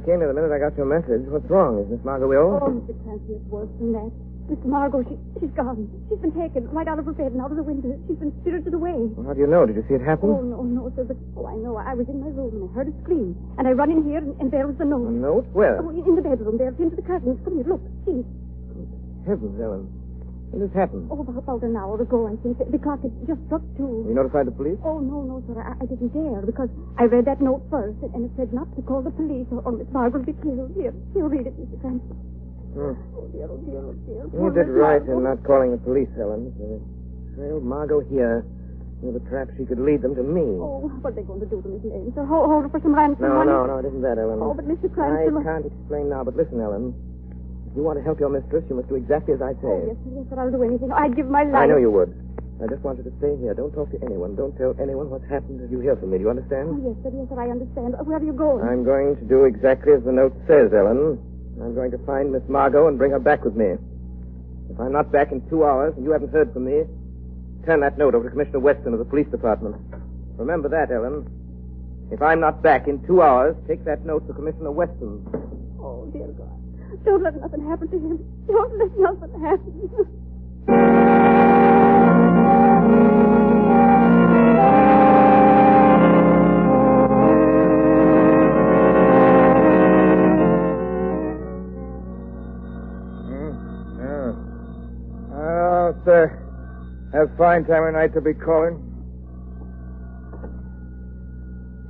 I 0.00 0.02
came 0.08 0.24
here 0.24 0.32
the 0.32 0.34
minute 0.34 0.48
I 0.48 0.56
got 0.56 0.72
your 0.80 0.88
message. 0.88 1.28
What's 1.28 1.44
wrong? 1.52 1.76
Is 1.84 1.92
Miss 1.92 2.00
Margot 2.08 2.32
ill? 2.32 2.56
Oh, 2.56 2.72
Mr. 2.72 2.96
Cranston, 3.04 3.36
it's 3.36 3.44
worse 3.52 3.68
than 3.76 3.92
that. 3.92 4.08
Miss 4.48 4.56
Margot, 4.64 5.04
she, 5.04 5.12
she's 5.36 5.52
gone. 5.52 5.92
She's 6.08 6.16
been 6.24 6.32
taken 6.32 6.64
right 6.72 6.88
out 6.88 6.96
of 6.98 7.04
her 7.04 7.12
bed 7.12 7.36
and 7.36 7.40
out 7.44 7.52
of 7.52 7.60
the 7.60 7.62
window. 7.62 7.92
She's 8.08 8.16
been 8.16 8.32
spirited 8.40 8.72
away. 8.72 8.96
Well, 8.96 9.28
how 9.28 9.36
do 9.36 9.44
you 9.44 9.46
know? 9.46 9.68
Did 9.68 9.76
you 9.76 9.84
see 9.92 10.00
it 10.00 10.00
happen? 10.00 10.32
Oh, 10.32 10.40
no, 10.40 10.64
no, 10.64 10.88
sir, 10.96 11.04
but, 11.04 11.20
oh, 11.36 11.44
I 11.44 11.54
know. 11.60 11.76
I 11.76 11.92
was 11.92 12.08
in 12.08 12.16
my 12.16 12.32
room 12.32 12.48
and 12.56 12.64
I 12.64 12.72
heard 12.72 12.88
a 12.88 12.96
scream. 13.04 13.36
And 13.60 13.68
I 13.68 13.76
run 13.76 13.92
in 13.92 14.00
here 14.08 14.24
and, 14.24 14.32
and 14.40 14.48
there 14.48 14.64
was 14.66 14.80
the 14.80 14.88
A 14.88 14.96
note. 14.96 15.12
note? 15.12 15.46
Where? 15.52 15.84
Oh, 15.84 15.92
in 15.92 16.16
the 16.16 16.24
bedroom 16.24 16.56
there, 16.56 16.72
pinned 16.72 16.96
to 16.96 16.96
the 16.96 17.04
curtains. 17.04 17.36
Come 17.44 17.60
here, 17.60 17.68
look, 17.68 17.84
see. 18.08 18.24
Good 18.24 18.88
heavens, 19.28 19.60
Ellen. 19.60 19.84
When 20.50 20.66
this 20.66 20.74
happened? 20.74 21.06
Oh, 21.14 21.22
about, 21.22 21.62
an 21.62 21.78
hour 21.78 21.94
ago, 22.02 22.26
I 22.26 22.34
think. 22.42 22.58
The 22.58 22.78
clock 22.82 23.06
had 23.06 23.14
just 23.22 23.38
struck 23.46 23.62
two. 23.78 24.02
You 24.02 24.14
notified 24.18 24.50
the 24.50 24.54
police? 24.54 24.82
Oh, 24.82 24.98
no, 24.98 25.22
no, 25.22 25.38
sir. 25.46 25.62
I, 25.62 25.78
I 25.78 25.86
didn't 25.86 26.10
dare 26.10 26.42
because 26.42 26.66
I 26.98 27.06
read 27.06 27.30
that 27.30 27.38
note 27.38 27.62
first 27.70 28.02
and, 28.02 28.26
it 28.26 28.34
said 28.34 28.50
not 28.50 28.66
to 28.74 28.82
call 28.82 28.98
the 28.98 29.14
police 29.14 29.46
or, 29.54 29.62
or 29.62 29.78
Miss 29.78 29.86
Margaret 29.94 30.26
will 30.26 30.34
be 30.34 30.38
killed. 30.42 30.74
Here, 30.74 30.90
here, 31.14 31.30
read 31.30 31.46
it, 31.46 31.54
Mr. 31.54 31.78
Cranston. 31.78 32.18
Hmm. 32.74 32.98
Oh, 33.14 33.30
dear, 33.30 33.46
oh, 33.46 33.62
dear, 33.62 33.78
oh, 33.78 33.94
dear. 34.10 34.22
You 34.26 34.38
Poor 34.42 34.50
did 34.50 34.66
right 34.74 34.98
Margot. 35.06 35.18
in 35.18 35.22
not 35.22 35.38
calling 35.46 35.70
the 35.70 35.78
police, 35.78 36.10
Ellen. 36.18 36.50
Uh, 36.58 36.82
trailed 37.38 37.62
Margot 37.62 38.02
here. 38.10 38.42
A 39.00 39.18
trap 39.30 39.48
she 39.56 39.64
could 39.64 39.80
lead 39.80 40.02
them 40.02 40.14
to 40.14 40.22
me. 40.22 40.44
Oh, 40.60 40.84
what 41.00 41.14
are 41.14 41.16
they 41.16 41.22
going 41.24 41.40
to 41.40 41.48
do 41.48 41.62
to 41.62 41.68
Miss 41.72 41.80
Lane? 41.88 42.12
Sir, 42.12 42.26
hold, 42.26 42.50
hold 42.52 42.68
her 42.68 42.70
for 42.74 42.82
some 42.84 42.92
ransom 42.92 43.24
no, 43.24 43.40
money? 43.40 43.48
no, 43.48 43.64
no, 43.64 43.72
no, 43.72 43.78
it 43.80 43.88
isn't 43.88 44.02
that, 44.02 44.18
Ellen. 44.18 44.44
Oh, 44.44 44.52
but 44.52 44.68
Mr. 44.68 44.92
I 44.92 45.24
can't 45.40 45.64
explain 45.64 46.10
now, 46.10 46.20
but 46.22 46.36
listen, 46.36 46.60
Ellen. 46.60 46.92
If 47.70 47.76
you 47.76 47.82
want 47.86 47.98
to 47.98 48.04
help 48.04 48.18
your 48.18 48.28
mistress, 48.34 48.64
you 48.68 48.74
must 48.74 48.88
do 48.88 48.96
exactly 48.96 49.34
as 49.34 49.42
I 49.42 49.54
say. 49.62 49.70
Oh, 49.70 49.86
yes, 49.86 49.96
yes, 50.10 50.26
sir, 50.26 50.40
I'll 50.42 50.50
do 50.50 50.62
anything. 50.66 50.90
I'd 50.90 51.14
give 51.14 51.30
my 51.30 51.44
life. 51.46 51.62
I 51.62 51.66
know 51.70 51.78
you 51.78 51.90
would. 51.90 52.10
I 52.58 52.66
just 52.66 52.82
want 52.82 52.98
you 52.98 53.06
to 53.06 53.14
stay 53.22 53.38
here. 53.38 53.54
Don't 53.54 53.70
talk 53.72 53.88
to 53.94 53.98
anyone. 54.02 54.34
Don't 54.34 54.52
tell 54.58 54.74
anyone 54.82 55.08
what's 55.08 55.24
happened 55.30 55.62
until 55.62 55.70
you 55.70 55.80
hear 55.80 55.94
from 55.94 56.10
me. 56.10 56.18
Do 56.18 56.24
you 56.26 56.30
understand? 56.34 56.66
Oh, 56.66 56.82
yes, 56.82 56.98
sir, 57.06 57.14
yes, 57.14 57.30
sir, 57.30 57.38
I 57.38 57.48
understand. 57.48 57.94
Where 58.02 58.18
are 58.18 58.26
you 58.26 58.34
going? 58.34 58.66
I'm 58.66 58.82
going 58.82 59.14
to 59.16 59.24
do 59.24 59.46
exactly 59.46 59.94
as 59.94 60.02
the 60.02 60.10
note 60.10 60.34
says, 60.50 60.74
Ellen. 60.74 61.22
I'm 61.62 61.74
going 61.78 61.94
to 61.94 61.98
find 62.02 62.32
Miss 62.34 62.42
Margot 62.50 62.88
and 62.90 62.98
bring 62.98 63.12
her 63.12 63.22
back 63.22 63.44
with 63.46 63.54
me. 63.54 63.78
If 64.68 64.78
I'm 64.82 64.90
not 64.92 65.12
back 65.14 65.30
in 65.30 65.40
two 65.48 65.62
hours 65.64 65.94
and 65.96 66.04
you 66.04 66.10
haven't 66.10 66.34
heard 66.34 66.52
from 66.52 66.66
me, 66.66 66.84
turn 67.64 67.80
that 67.86 67.98
note 67.98 68.14
over 68.18 68.26
to 68.26 68.30
Commissioner 68.30 68.60
Weston 68.60 68.92
of 68.92 68.98
the 68.98 69.06
police 69.06 69.30
department. 69.30 69.76
Remember 70.36 70.68
that, 70.68 70.90
Ellen. 70.90 71.22
If 72.10 72.20
I'm 72.20 72.40
not 72.40 72.62
back 72.62 72.88
in 72.88 72.98
two 73.06 73.22
hours, 73.22 73.54
take 73.68 73.84
that 73.84 74.04
note 74.04 74.26
to 74.26 74.34
Commissioner 74.34 74.72
Weston. 74.72 75.22
Oh, 75.78 76.10
dear 76.12 76.26
God. 76.34 76.50
Don't 77.04 77.22
let 77.22 77.40
nothing 77.40 77.68
happen 77.68 77.88
to 77.88 77.96
him. 77.96 78.18
Don't 78.46 78.78
let 78.78 78.98
nothing 78.98 79.40
happen. 79.40 79.90
Hmm? 93.26 93.52
Yeah. 93.98 94.32
Oh, 95.36 95.94
sir. 96.04 96.36
Have 97.12 97.36
fine 97.36 97.64
time 97.64 97.84
of 97.84 97.94
night 97.94 98.14
to 98.14 98.20
be 98.20 98.34
calling. 98.34 98.86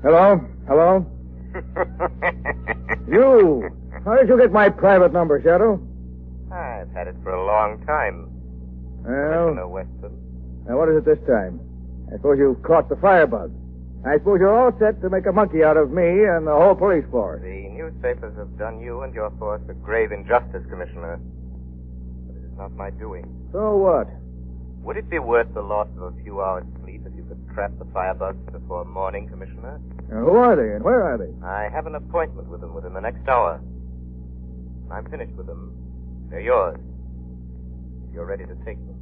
Hello? 0.02 0.40
Hello? 0.66 1.06
You! 3.10 3.79
How 4.04 4.16
did 4.16 4.28
you 4.28 4.38
get 4.38 4.50
my 4.52 4.68
private 4.68 5.12
number, 5.12 5.40
Shadow? 5.42 5.80
I've 6.52 6.90
had 6.92 7.06
it 7.06 7.16
for 7.22 7.30
a 7.32 7.44
long 7.46 7.84
time. 7.86 8.28
Well, 9.04 9.54
Commissioner 9.54 9.68
Weston. 9.68 10.64
now 10.68 10.78
what 10.78 10.88
is 10.88 10.96
it 10.98 11.04
this 11.04 11.18
time? 11.28 11.60
I 12.08 12.16
suppose 12.16 12.38
you've 12.38 12.62
caught 12.62 12.88
the 12.88 12.96
firebug. 12.96 13.52
I 14.04 14.16
suppose 14.16 14.40
you're 14.40 14.56
all 14.56 14.72
set 14.80 15.00
to 15.02 15.10
make 15.10 15.26
a 15.26 15.32
monkey 15.32 15.62
out 15.62 15.76
of 15.76 15.90
me 15.92 16.24
and 16.24 16.46
the 16.46 16.52
whole 16.52 16.74
police 16.74 17.04
force. 17.10 17.42
The 17.42 17.68
newspapers 17.68 18.34
have 18.38 18.56
done 18.58 18.80
you 18.80 19.02
and 19.02 19.14
your 19.14 19.30
force 19.38 19.60
a 19.68 19.74
grave 19.74 20.10
injustice, 20.12 20.64
Commissioner. 20.70 21.20
But 22.26 22.36
it 22.40 22.44
is 22.50 22.56
not 22.56 22.72
my 22.72 22.90
doing. 22.90 23.28
So 23.52 23.76
what? 23.76 24.08
Would 24.82 24.96
it 24.96 25.10
be 25.10 25.18
worth 25.18 25.52
the 25.52 25.60
loss 25.60 25.88
of 26.00 26.14
a 26.14 26.22
few 26.22 26.40
hours' 26.40 26.64
sleep 26.82 27.02
if 27.06 27.14
you 27.14 27.24
could 27.28 27.38
trap 27.54 27.70
the 27.78 27.84
firebugs 27.86 28.40
before 28.50 28.86
morning, 28.86 29.28
Commissioner? 29.28 29.78
Now, 30.08 30.24
who 30.24 30.34
are 30.36 30.56
they 30.56 30.74
and 30.74 30.82
where 30.82 31.02
are 31.04 31.18
they? 31.18 31.30
I 31.46 31.68
have 31.68 31.86
an 31.86 31.94
appointment 31.94 32.48
with 32.48 32.62
them 32.62 32.74
within 32.74 32.94
the 32.94 33.00
next 33.00 33.28
hour. 33.28 33.60
I'm 34.90 35.09
finished 35.11 35.33
with 35.33 35.46
them. 35.46 35.72
They're 36.31 36.40
yours. 36.40 36.79
If 38.09 38.14
you're 38.14 38.26
ready 38.26 38.44
to 38.44 38.55
take 38.64 38.79
them. 38.79 38.96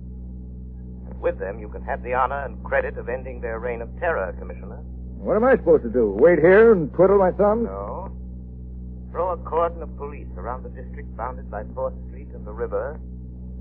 And 1.10 1.20
with 1.20 1.38
them, 1.38 1.58
you 1.58 1.68
can 1.68 1.82
have 1.82 2.02
the 2.02 2.14
honor 2.14 2.44
and 2.44 2.62
credit 2.64 2.98
of 2.98 3.08
ending 3.08 3.40
their 3.40 3.58
reign 3.58 3.80
of 3.80 3.88
terror, 3.98 4.34
Commissioner. 4.38 4.76
What 5.18 5.36
am 5.36 5.44
I 5.44 5.56
supposed 5.56 5.82
to 5.82 5.90
do? 5.90 6.10
Wait 6.18 6.38
here 6.38 6.72
and 6.72 6.92
twiddle 6.94 7.18
my 7.18 7.32
thumbs? 7.32 7.64
No. 7.64 8.12
Throw 9.10 9.30
a 9.32 9.36
cordon 9.38 9.82
of 9.82 9.96
police 9.96 10.28
around 10.36 10.62
the 10.62 10.68
district 10.68 11.16
bounded 11.16 11.50
by 11.50 11.64
4th 11.64 11.96
Street 12.08 12.28
and 12.34 12.46
the 12.46 12.52
river, 12.52 13.00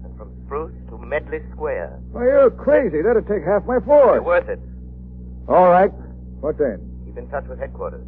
and 0.03 0.15
from 0.17 0.31
Spruce 0.45 0.75
to 0.89 0.97
Medley 0.97 1.39
Square. 1.53 1.99
Why, 2.11 2.23
you're 2.25 2.51
crazy. 2.51 3.01
That'd 3.01 3.27
take 3.27 3.43
half 3.43 3.65
my 3.65 3.79
force. 3.79 4.21
Worth 4.23 4.49
it. 4.49 4.59
All 5.47 5.69
right. 5.69 5.91
What 6.41 6.57
then? 6.59 6.83
Keep 7.05 7.17
in 7.17 7.29
touch 7.29 7.47
with 7.47 7.59
headquarters. 7.59 8.05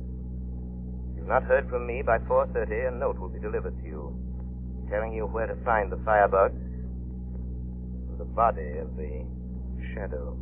If 1.12 1.18
you've 1.18 1.28
not 1.28 1.44
heard 1.44 1.70
from 1.70 1.88
me 1.88 2.04
by 2.04 2.20
4.30, 2.20 2.90
a 2.90 2.92
note 2.92 3.18
will 3.18 3.30
be 3.30 3.40
delivered 3.40 3.76
to 3.82 3.88
you, 3.88 3.99
telling 4.90 5.14
you 5.14 5.26
where 5.26 5.48
to 5.48 5.56
find 5.64 5.92
the 5.92 5.98
firebugs 5.98 6.70
the 8.20 8.26
body 8.26 8.78
of 8.80 8.98
the 8.98 9.24
shadow. 9.96 10.36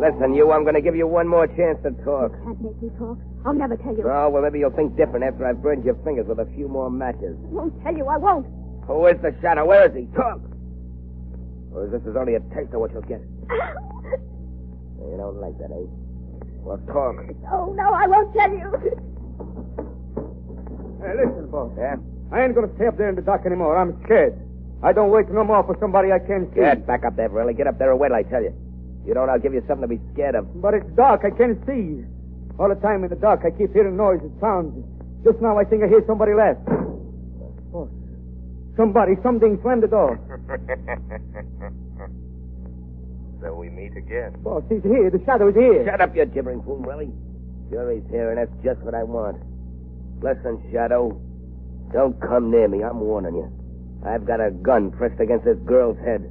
Listen, 0.00 0.34
you, 0.34 0.50
I'm 0.52 0.62
going 0.64 0.74
to 0.74 0.80
give 0.80 0.96
you 0.96 1.06
one 1.06 1.28
more 1.28 1.46
chance 1.46 1.76
to 1.82 1.90
talk. 2.02 2.32
Can't 2.42 2.60
make 2.62 2.80
me 2.80 2.88
talk. 2.98 3.18
I'll 3.44 3.52
never 3.52 3.76
tell 3.76 3.94
you. 3.94 4.08
Oh, 4.08 4.30
well, 4.30 4.42
maybe 4.42 4.58
you'll 4.58 4.70
think 4.70 4.96
different 4.96 5.24
after 5.24 5.46
I've 5.46 5.62
burned 5.62 5.84
your 5.84 5.96
fingers 6.02 6.26
with 6.26 6.38
a 6.38 6.46
few 6.56 6.66
more 6.66 6.90
matches. 6.90 7.36
I 7.44 7.52
won't 7.52 7.82
tell 7.82 7.94
you. 7.94 8.06
I 8.06 8.16
won't. 8.16 8.46
Who 8.90 9.06
is 9.06 9.22
the 9.22 9.32
shadow? 9.40 9.66
Where 9.66 9.86
is 9.86 9.94
he? 9.94 10.10
Talk! 10.18 10.42
Or 11.72 11.86
is 11.86 11.92
this 11.92 12.02
is 12.02 12.16
only 12.18 12.34
a 12.34 12.40
taste 12.50 12.74
of 12.74 12.80
what 12.82 12.90
you'll 12.92 13.06
get? 13.06 13.22
You 15.00 15.16
don't 15.16 15.40
like 15.40 15.56
that, 15.58 15.72
eh? 15.72 15.88
Well, 16.60 16.76
talk. 16.86 17.16
Oh, 17.50 17.72
no, 17.72 17.88
I 17.90 18.06
won't 18.06 18.32
tell 18.36 18.52
you. 18.52 18.68
Hey, 21.02 21.16
listen, 21.16 21.50
boss. 21.50 21.72
Yeah? 21.76 21.96
I 22.30 22.44
ain't 22.44 22.54
gonna 22.54 22.70
stay 22.76 22.86
up 22.86 22.98
there 22.98 23.08
in 23.08 23.16
the 23.16 23.22
dark 23.22 23.46
anymore. 23.46 23.76
I'm 23.78 23.98
scared. 24.04 24.38
I 24.84 24.92
don't 24.92 25.10
wait 25.10 25.28
no 25.30 25.42
more 25.42 25.64
for 25.64 25.74
somebody 25.80 26.12
I 26.12 26.18
can't 26.20 26.52
see. 26.52 26.60
Get 26.60 26.86
back 26.86 27.04
up 27.04 27.16
there, 27.16 27.30
Verley. 27.30 27.56
Get 27.56 27.66
up 27.66 27.78
there 27.78 27.90
or 27.90 27.96
wait, 27.96 28.08
till 28.10 28.16
I 28.18 28.22
tell 28.24 28.42
you. 28.42 28.52
You 29.06 29.14
don't, 29.14 29.30
I'll 29.30 29.40
give 29.40 29.54
you 29.54 29.64
something 29.66 29.88
to 29.88 29.96
be 29.96 30.00
scared 30.12 30.34
of. 30.34 30.60
But 30.60 30.74
it's 30.74 30.90
dark. 30.94 31.22
I 31.24 31.30
can't 31.30 31.58
see. 31.66 32.04
All 32.58 32.68
the 32.68 32.76
time 32.76 33.02
in 33.02 33.10
the 33.10 33.16
dark, 33.16 33.40
I 33.44 33.50
keep 33.56 33.72
hearing 33.72 33.96
noises, 33.96 34.30
sounds. 34.38 34.84
Just 35.24 35.40
now, 35.40 35.58
I 35.58 35.64
think 35.64 35.82
I 35.82 35.88
hear 35.88 36.04
somebody 36.06 36.34
laugh. 36.34 36.58
Boss. 38.70 38.76
Somebody, 38.76 39.12
something 39.22 39.58
slammed 39.62 39.82
the 39.82 39.88
door. 39.88 40.18
so 43.42 43.54
we 43.54 43.68
meet 43.70 43.96
again. 43.96 44.34
Boss, 44.42 44.62
he's 44.68 44.82
here. 44.82 45.10
The 45.10 45.22
shadow 45.24 45.48
is 45.48 45.54
here. 45.54 45.84
Shut 45.84 46.00
up, 46.00 46.14
you 46.14 46.24
gibbering 46.26 46.62
fool, 46.62 46.82
Willie. 46.84 47.10
Sure 47.70 47.90
he's 47.92 48.02
here, 48.10 48.30
and 48.30 48.38
that's 48.38 48.64
just 48.64 48.80
what 48.80 48.94
I 48.94 49.02
want. 49.02 49.36
Listen, 50.22 50.62
Shadow. 50.72 51.20
Don't 51.92 52.20
come 52.20 52.50
near 52.50 52.68
me. 52.68 52.82
I'm 52.82 53.00
warning 53.00 53.34
you. 53.34 53.50
I've 54.06 54.26
got 54.26 54.40
a 54.40 54.50
gun 54.50 54.90
pressed 54.92 55.20
against 55.20 55.44
this 55.44 55.58
girl's 55.66 55.98
head. 55.98 56.22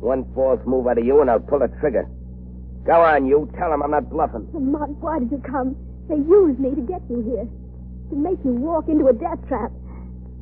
One 0.00 0.24
false 0.34 0.60
move 0.66 0.86
out 0.86 0.98
of 0.98 1.04
you, 1.06 1.20
and 1.20 1.30
I'll 1.30 1.40
pull 1.40 1.60
the 1.60 1.68
trigger. 1.80 2.08
Go 2.84 3.02
on, 3.02 3.26
you. 3.26 3.48
Tell 3.58 3.72
him 3.72 3.82
I'm 3.82 3.90
not 3.90 4.10
bluffing. 4.10 4.48
Lamont, 4.52 4.98
why 5.00 5.18
did 5.18 5.30
you 5.30 5.38
come? 5.38 5.76
They 6.08 6.16
used 6.16 6.58
me 6.60 6.74
to 6.74 6.82
get 6.82 7.02
you 7.10 7.22
here. 7.22 7.46
To 8.10 8.16
make 8.16 8.38
you 8.44 8.52
walk 8.52 8.88
into 8.88 9.06
a 9.08 9.12
death 9.12 9.38
trap. 9.48 9.70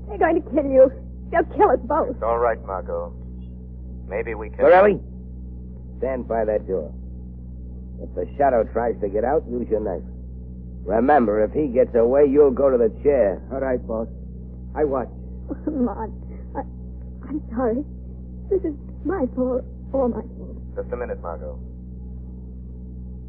They're 0.09 0.19
going 0.19 0.43
to 0.43 0.51
kill 0.51 0.65
you. 0.69 0.93
They'll 1.31 1.45
kill 1.57 1.71
us 1.71 1.81
both. 1.85 2.11
It's 2.11 2.23
all 2.23 2.39
right, 2.39 2.61
Margot. 2.65 3.13
Maybe 4.09 4.35
we 4.35 4.51
can. 4.51 4.59
Borelli, 4.59 5.01
stand 5.99 6.29
by 6.29 6.45
that 6.45 6.67
door. 6.67 6.93
If 8.03 8.15
the 8.15 8.27
shadow 8.37 8.65
tries 8.65 9.01
to 9.01 9.09
get 9.09 9.25
out, 9.25 9.45
use 9.49 9.69
your 9.71 9.81
knife. 9.81 10.03
Remember, 10.85 11.43
if 11.43 11.53
he 11.53 11.69
gets 11.69 11.95
away, 11.95 12.27
you'll 12.27 12.51
go 12.51 12.71
to 12.71 12.77
the 12.77 12.91
chair. 13.03 13.41
All 13.53 13.61
right, 13.61 13.85
boss. 13.87 14.09
I 14.75 14.85
watch. 14.85 15.09
Oh, 15.51 15.57
Lamont, 15.67 16.13
I, 16.57 16.61
I'm 17.29 17.43
sorry. 17.55 17.85
This 18.51 18.61
is 18.63 18.75
my 19.05 19.27
fault. 19.35 19.65
All 19.93 20.09
my 20.09 20.21
fault. 20.21 20.57
Just 20.77 20.93
a 20.93 20.97
minute, 20.97 21.21
Margot. 21.23 21.59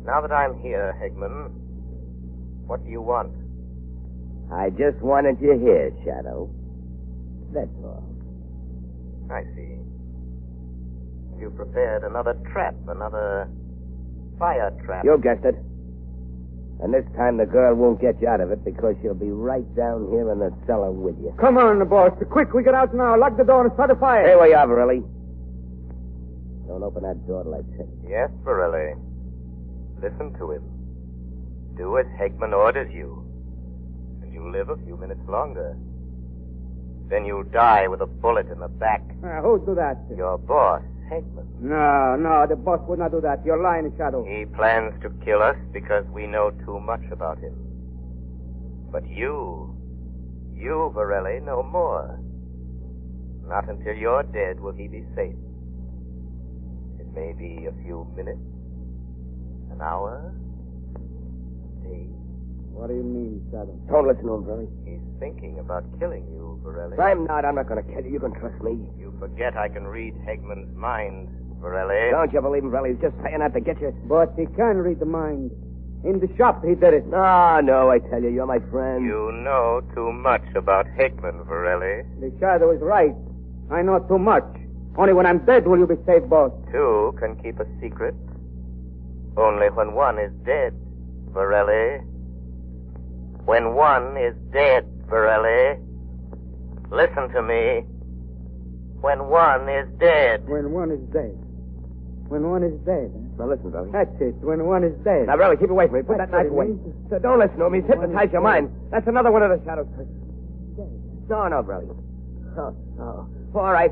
Now 0.04 0.22
that 0.22 0.32
I'm 0.32 0.60
here, 0.60 0.94
Hegman, 1.02 1.52
what 2.68 2.84
do 2.84 2.90
you 2.90 3.02
want? 3.02 3.32
I 4.52 4.70
just 4.70 5.02
wanted 5.02 5.40
you 5.42 5.58
here, 5.58 5.92
Shadow. 6.04 6.50
That's 7.56 7.72
all. 7.84 8.04
I 9.32 9.44
see. 9.56 9.80
You've 11.39 11.56
prepared 11.56 12.04
another 12.04 12.36
trap, 12.52 12.76
another 12.88 13.48
fire 14.38 14.76
trap. 14.86 15.06
You 15.06 15.18
guessed 15.18 15.46
it. 15.46 15.56
And 16.84 16.94
this 16.94 17.06
time 17.15 17.38
the 17.38 17.46
girl 17.46 17.74
won't 17.74 18.02
get 18.02 18.22
you 18.22 18.28
out 18.28 18.41
of 18.41 18.52
it 18.52 18.65
because 18.65 18.96
she'll 19.02 19.15
be 19.15 19.32
right 19.32 19.65
down 19.76 20.10
here 20.12 20.30
in 20.32 20.39
the 20.39 20.52
cellar 20.68 20.91
with 20.91 21.15
you. 21.24 21.34
Come 21.39 21.58
on, 21.58 21.88
boss. 21.88 22.12
Quick, 22.30 22.54
we 22.54 22.63
get 22.63 22.74
out 22.74 22.94
now. 22.94 23.18
Lock 23.18 23.38
the 23.38 23.46
door 23.46 23.63
and 23.63 23.74
start 23.74 23.89
a 23.91 23.96
fire. 23.96 24.28
Here 24.28 24.41
we 24.41 24.54
are, 24.54 24.68
Verley. 24.68 25.00
Don't 26.68 26.84
open 26.84 27.04
that 27.04 27.26
door 27.26 27.44
till 27.44 27.56
I 27.56 27.62
tell 27.78 27.88
you. 27.88 28.10
Yes, 28.10 28.30
Borelli. 28.44 29.00
Listen 30.04 30.34
to 30.39 30.52
him. 30.52 30.63
Do 31.78 31.98
as 31.98 32.06
Hegman 32.20 32.52
orders 32.52 32.91
you. 32.94 33.24
And 34.22 34.34
you'll 34.34 34.52
live 34.52 34.70
a 34.70 34.76
few 34.84 34.98
minutes 34.98 35.22
longer. 35.30 35.78
Then 37.08 37.26
you'll 37.26 37.44
die 37.44 37.88
with 37.88 38.02
a 38.02 38.08
bullet 38.08 38.48
in 38.52 38.60
the 38.60 38.68
back. 38.68 39.02
Uh, 39.24 39.41
who'd 39.41 39.65
do 39.65 39.76
that? 39.76 39.98
Your 40.15 40.38
boss, 40.38 40.82
Hegman. 41.12 41.46
No, 41.60 42.15
no, 42.15 42.46
the 42.50 42.56
boss 42.56 42.80
would 42.88 43.00
not 43.00 43.12
do 43.12 43.22
that. 43.22 43.46
You're 43.46 43.62
lying, 43.62 43.94
Shadow. 43.98 44.26
He 44.26 44.46
plans 44.46 44.94
to 45.04 45.10
kill 45.24 45.41
us 45.44 45.56
because 45.72 46.06
we 46.12 46.26
know 46.26 46.52
too 46.65 46.80
much 46.80 47.04
about 47.12 47.38
him. 47.38 47.54
But 48.91 49.08
you, 49.08 49.76
you, 50.54 50.91
Varelli, 50.96 51.44
know 51.46 51.62
more. 51.63 52.20
Not 53.48 53.70
until 53.70 53.94
you're 53.94 54.24
dead 54.24 54.60
will 54.60 54.74
he 54.74 54.88
be 54.88 55.04
safe. 55.15 55.36
It 57.00 57.08
may 57.13 57.34
be 57.34 57.68
a 57.68 57.74
few 57.84 58.08
minutes, 58.15 58.39
an 59.72 59.82
hour, 59.82 60.34
a 60.96 61.88
day. 61.88 62.08
What 62.74 62.88
do 62.88 62.96
you 62.96 63.04
mean, 63.04 63.46
Shadow? 63.52 63.78
Don't 63.88 64.08
listen 64.08 64.26
to 64.26 64.34
him, 64.34 64.44
Verley. 64.44 64.68
He's 64.84 64.95
thinking 65.19 65.60
about 65.60 65.84
killing 65.99 66.25
you, 66.32 66.60
Borelli. 66.63 66.97
I'm 66.97 67.25
not. 67.25 67.45
I'm 67.45 67.56
not 67.56 67.67
going 67.67 67.84
to 67.84 67.93
kill 67.93 68.04
you. 68.04 68.12
You 68.12 68.19
can 68.19 68.34
trust 68.34 68.62
me. 68.63 68.71
You 68.97 69.13
forget 69.19 69.56
I 69.58 69.69
can 69.69 69.86
read 69.86 70.13
Hegman's 70.28 70.75
mind, 70.75 71.30
Borelli. 71.62 72.12
Don't 72.12 72.32
you 72.34 72.41
believe 72.41 72.63
him, 72.63 72.71
Verley? 72.71 72.91
He's 72.91 73.01
just 73.01 73.15
saying 73.23 73.39
that 73.39 73.54
to 73.54 73.60
get 73.60 73.80
you. 73.82 73.91
But 74.08 74.34
he 74.38 74.45
can 74.45 74.78
read 74.78 74.99
the 74.99 75.06
mind. 75.06 75.51
In 76.04 76.19
the 76.19 76.30
shop, 76.38 76.63
he 76.63 76.75
did 76.75 76.93
it. 76.93 77.08
No, 77.08 77.60
no, 77.62 77.89
I 77.89 77.97
tell 77.97 78.21
you, 78.21 78.30
you're 78.30 78.45
my 78.45 78.60
friend. 78.69 79.04
You 79.04 79.32
know 79.32 79.82
too 79.95 80.12
much 80.13 80.45
about 80.56 80.86
Hegman, 80.86 81.47
Varelli. 81.47 82.06
The 82.19 82.32
Shadow 82.39 82.69
is 82.71 82.82
right. 82.82 83.15
I 83.71 83.82
know 83.82 83.99
too 84.08 84.19
much. 84.19 84.45
Only 84.97 85.13
when 85.13 85.25
I'm 85.25 85.39
dead 85.45 85.67
will 85.67 85.80
you 85.80 85.88
be 85.88 85.95
safe, 86.06 86.23
boss. 86.30 86.51
Two 86.71 87.15
can 87.19 87.36
keep 87.41 87.60
a 87.60 87.65
secret. 87.82 88.13
Only 89.36 89.69
when 89.69 89.93
one 89.93 90.19
is 90.19 90.32
dead, 90.45 90.73
Varelli. 91.32 92.04
When 93.45 93.73
one 93.73 94.15
is 94.15 94.36
dead, 94.54 94.86
Borelli. 95.08 95.80
Listen 96.91 97.30
to 97.34 97.41
me. 97.41 97.86
When 99.02 99.28
one 99.28 99.70
is 99.70 99.88
dead. 100.00 100.48
When 100.48 100.72
one 100.72 100.91
is 100.91 101.00
dead. 101.13 101.38
When 102.28 102.50
one 102.50 102.63
is 102.63 102.74
dead. 102.86 103.12
huh? 103.13 103.44
Now 103.44 103.50
listen, 103.50 103.70
Verley. 103.72 103.91
That's 103.91 104.10
it. 104.20 104.34
When 104.41 104.65
one 104.65 104.84
is 104.84 104.94
dead. 105.04 105.28
Now, 105.28 105.36
Verley, 105.38 105.60
keep 105.60 105.70
away 105.70 105.86
from 105.86 105.98
me. 105.98 106.02
Put 106.02 106.18
that 106.18 106.32
knife 106.32 106.50
away. 106.50 106.74
So 107.10 107.20
don't 107.20 107.38
listen 107.39 107.58
to 107.60 107.65
him. 107.65 107.74
He's 107.76 107.86
hypnotized 107.86 108.32
your 108.34 108.41
mind. 108.41 108.70
That's 108.89 109.08
another 109.08 109.32
one 109.32 109.44
of 109.44 109.52
the 109.52 109.63
shadows. 109.65 109.88
No, 111.30 111.48
no, 111.48 111.62
Verley. 111.62 111.89
Oh, 112.58 112.76
oh. 113.00 113.28
All 113.54 113.72
right. 113.72 113.91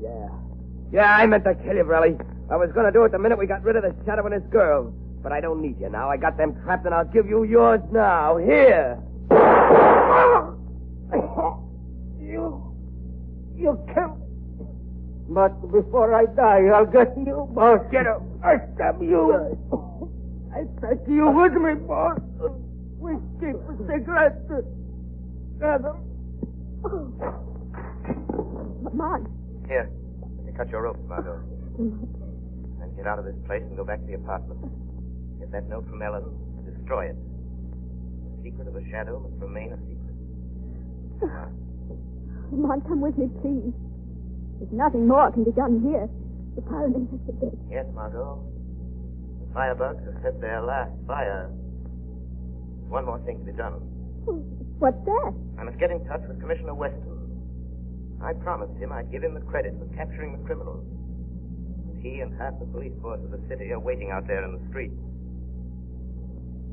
Yeah. 0.00 0.28
Yeah, 0.92 1.14
I 1.16 1.26
meant 1.26 1.44
to 1.44 1.54
kill 1.54 1.76
you, 1.76 1.84
Verley. 1.84 2.18
I 2.50 2.56
was 2.56 2.70
going 2.72 2.86
to 2.86 2.92
do 2.92 3.04
it 3.04 3.12
the 3.12 3.18
minute 3.18 3.38
we 3.38 3.46
got 3.46 3.62
rid 3.62 3.76
of 3.76 3.82
the 3.82 3.94
shadow 4.04 4.24
and 4.26 4.34
his 4.34 4.42
girl. 4.50 4.92
But 5.22 5.32
I 5.32 5.40
don't 5.40 5.60
need 5.60 5.80
you 5.80 5.88
now. 5.88 6.08
I 6.10 6.16
got 6.16 6.36
them 6.36 6.54
trapped, 6.64 6.84
and 6.86 6.94
I'll 6.94 7.04
give 7.04 7.26
you 7.26 7.44
yours 7.44 7.80
now. 7.92 8.36
Here. 8.36 8.98
You. 12.20 12.74
You 13.56 13.78
killed. 13.94 14.20
But 15.28 15.60
before 15.70 16.14
I 16.14 16.24
die, 16.34 16.68
I'll 16.74 16.86
get 16.86 17.16
you, 17.16 17.48
boss. 17.52 17.80
Get 17.90 18.06
up. 18.06 18.22
I 18.42 18.56
stab 18.74 19.02
you. 19.02 19.56
I 20.54 20.64
take 20.80 21.06
you 21.06 21.30
with 21.30 21.52
me, 21.52 21.74
boss. 21.86 22.18
We 22.98 23.12
keep 23.38 23.56
a 23.56 23.76
cigarette 23.86 24.48
together. 24.48 25.94
Lamont. 28.82 29.26
Here, 29.66 29.90
let 30.36 30.44
me 30.46 30.52
cut 30.56 30.70
your 30.70 30.82
rope, 30.82 30.98
Margot. 31.06 31.40
Then 31.76 32.94
get 32.96 33.06
out 33.06 33.18
of 33.18 33.24
this 33.26 33.36
place 33.46 33.62
and 33.62 33.76
go 33.76 33.84
back 33.84 34.00
to 34.00 34.06
the 34.06 34.14
apartment. 34.14 34.60
Get 35.38 35.52
that 35.52 35.68
note 35.68 35.86
from 35.88 36.00
Ellen. 36.02 36.24
Destroy 36.64 37.10
it. 37.10 37.16
The 38.78 38.84
secret 38.84 39.02
of 39.02 39.18
the 39.18 39.18
shadow 39.18 39.18
must 39.18 39.42
remain 39.42 39.72
a 39.72 39.78
secret. 39.90 40.14
Lamont, 42.52 42.86
come 42.86 43.00
with 43.00 43.18
me, 43.18 43.26
please. 43.42 43.74
There's 44.58 44.72
nothing 44.72 45.08
more 45.08 45.32
can 45.32 45.42
be 45.42 45.50
done 45.50 45.82
here. 45.82 46.08
The 46.54 46.62
pyromaniacs 46.62 47.28
are 47.28 47.38
dead. 47.42 47.58
Yes, 47.70 47.86
Margot. 47.94 48.38
The 49.40 49.46
firebugs 49.54 50.04
have 50.06 50.22
set 50.22 50.40
their 50.40 50.62
last 50.62 50.92
fire. 51.06 51.50
One 52.86 53.04
more 53.04 53.18
thing 53.26 53.38
to 53.40 53.44
be 53.50 53.52
done. 53.52 53.82
What's 54.78 55.04
that? 55.04 55.34
I 55.58 55.64
must 55.64 55.78
get 55.78 55.90
in 55.90 56.04
touch 56.06 56.22
with 56.28 56.40
Commissioner 56.40 56.74
Weston. 56.74 57.18
I 58.22 58.32
promised 58.32 58.78
him 58.78 58.92
I'd 58.92 59.10
give 59.10 59.22
him 59.24 59.34
the 59.34 59.40
credit 59.40 59.74
for 59.78 59.86
capturing 59.96 60.38
the 60.38 60.44
criminals. 60.46 60.86
He 62.00 62.20
and 62.20 62.30
half 62.38 62.54
the 62.60 62.66
police 62.66 62.94
force 63.02 63.20
of 63.24 63.30
the 63.32 63.42
city 63.48 63.72
are 63.72 63.80
waiting 63.80 64.10
out 64.10 64.26
there 64.28 64.44
in 64.44 64.54
the 64.54 64.62
street. 64.70 64.92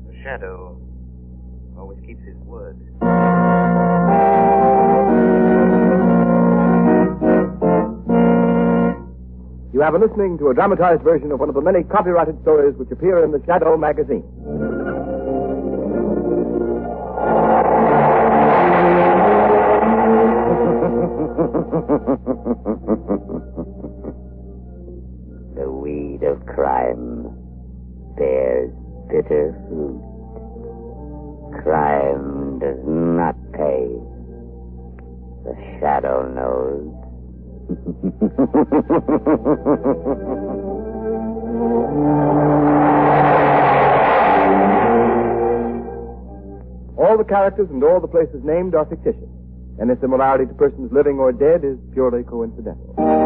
The 0.06 0.14
shadow 0.22 0.80
always 1.78 1.98
keeps 2.06 2.24
his 2.24 2.36
word. 2.44 2.76
You 9.72 9.82
have 9.82 9.92
been 9.92 10.00
listening 10.00 10.38
to 10.38 10.48
a 10.48 10.54
dramatized 10.54 11.02
version 11.02 11.30
of 11.32 11.40
one 11.40 11.50
of 11.50 11.54
the 11.54 11.60
many 11.60 11.82
copyrighted 11.84 12.40
stories 12.42 12.74
which 12.76 12.90
appear 12.90 13.22
in 13.22 13.30
the 13.30 13.42
Shadow 13.44 13.76
magazine. 13.76 14.24
The 25.56 25.70
weed 25.70 26.22
of 26.22 26.46
crime 26.46 27.36
bears 28.16 28.72
bitter 29.10 29.54
fruit. 29.68 30.05
All 46.98 47.16
the 47.16 47.24
characters 47.26 47.68
and 47.70 47.82
all 47.82 48.00
the 48.00 48.08
places 48.08 48.42
named 48.44 48.74
are 48.74 48.84
fictitious. 48.86 49.28
And 49.78 49.90
any 49.90 50.00
similarity 50.00 50.46
to 50.46 50.54
persons 50.54 50.92
living 50.92 51.18
or 51.18 51.32
dead 51.32 51.64
is 51.64 51.78
purely 51.92 52.22
coincidental. 52.22 53.25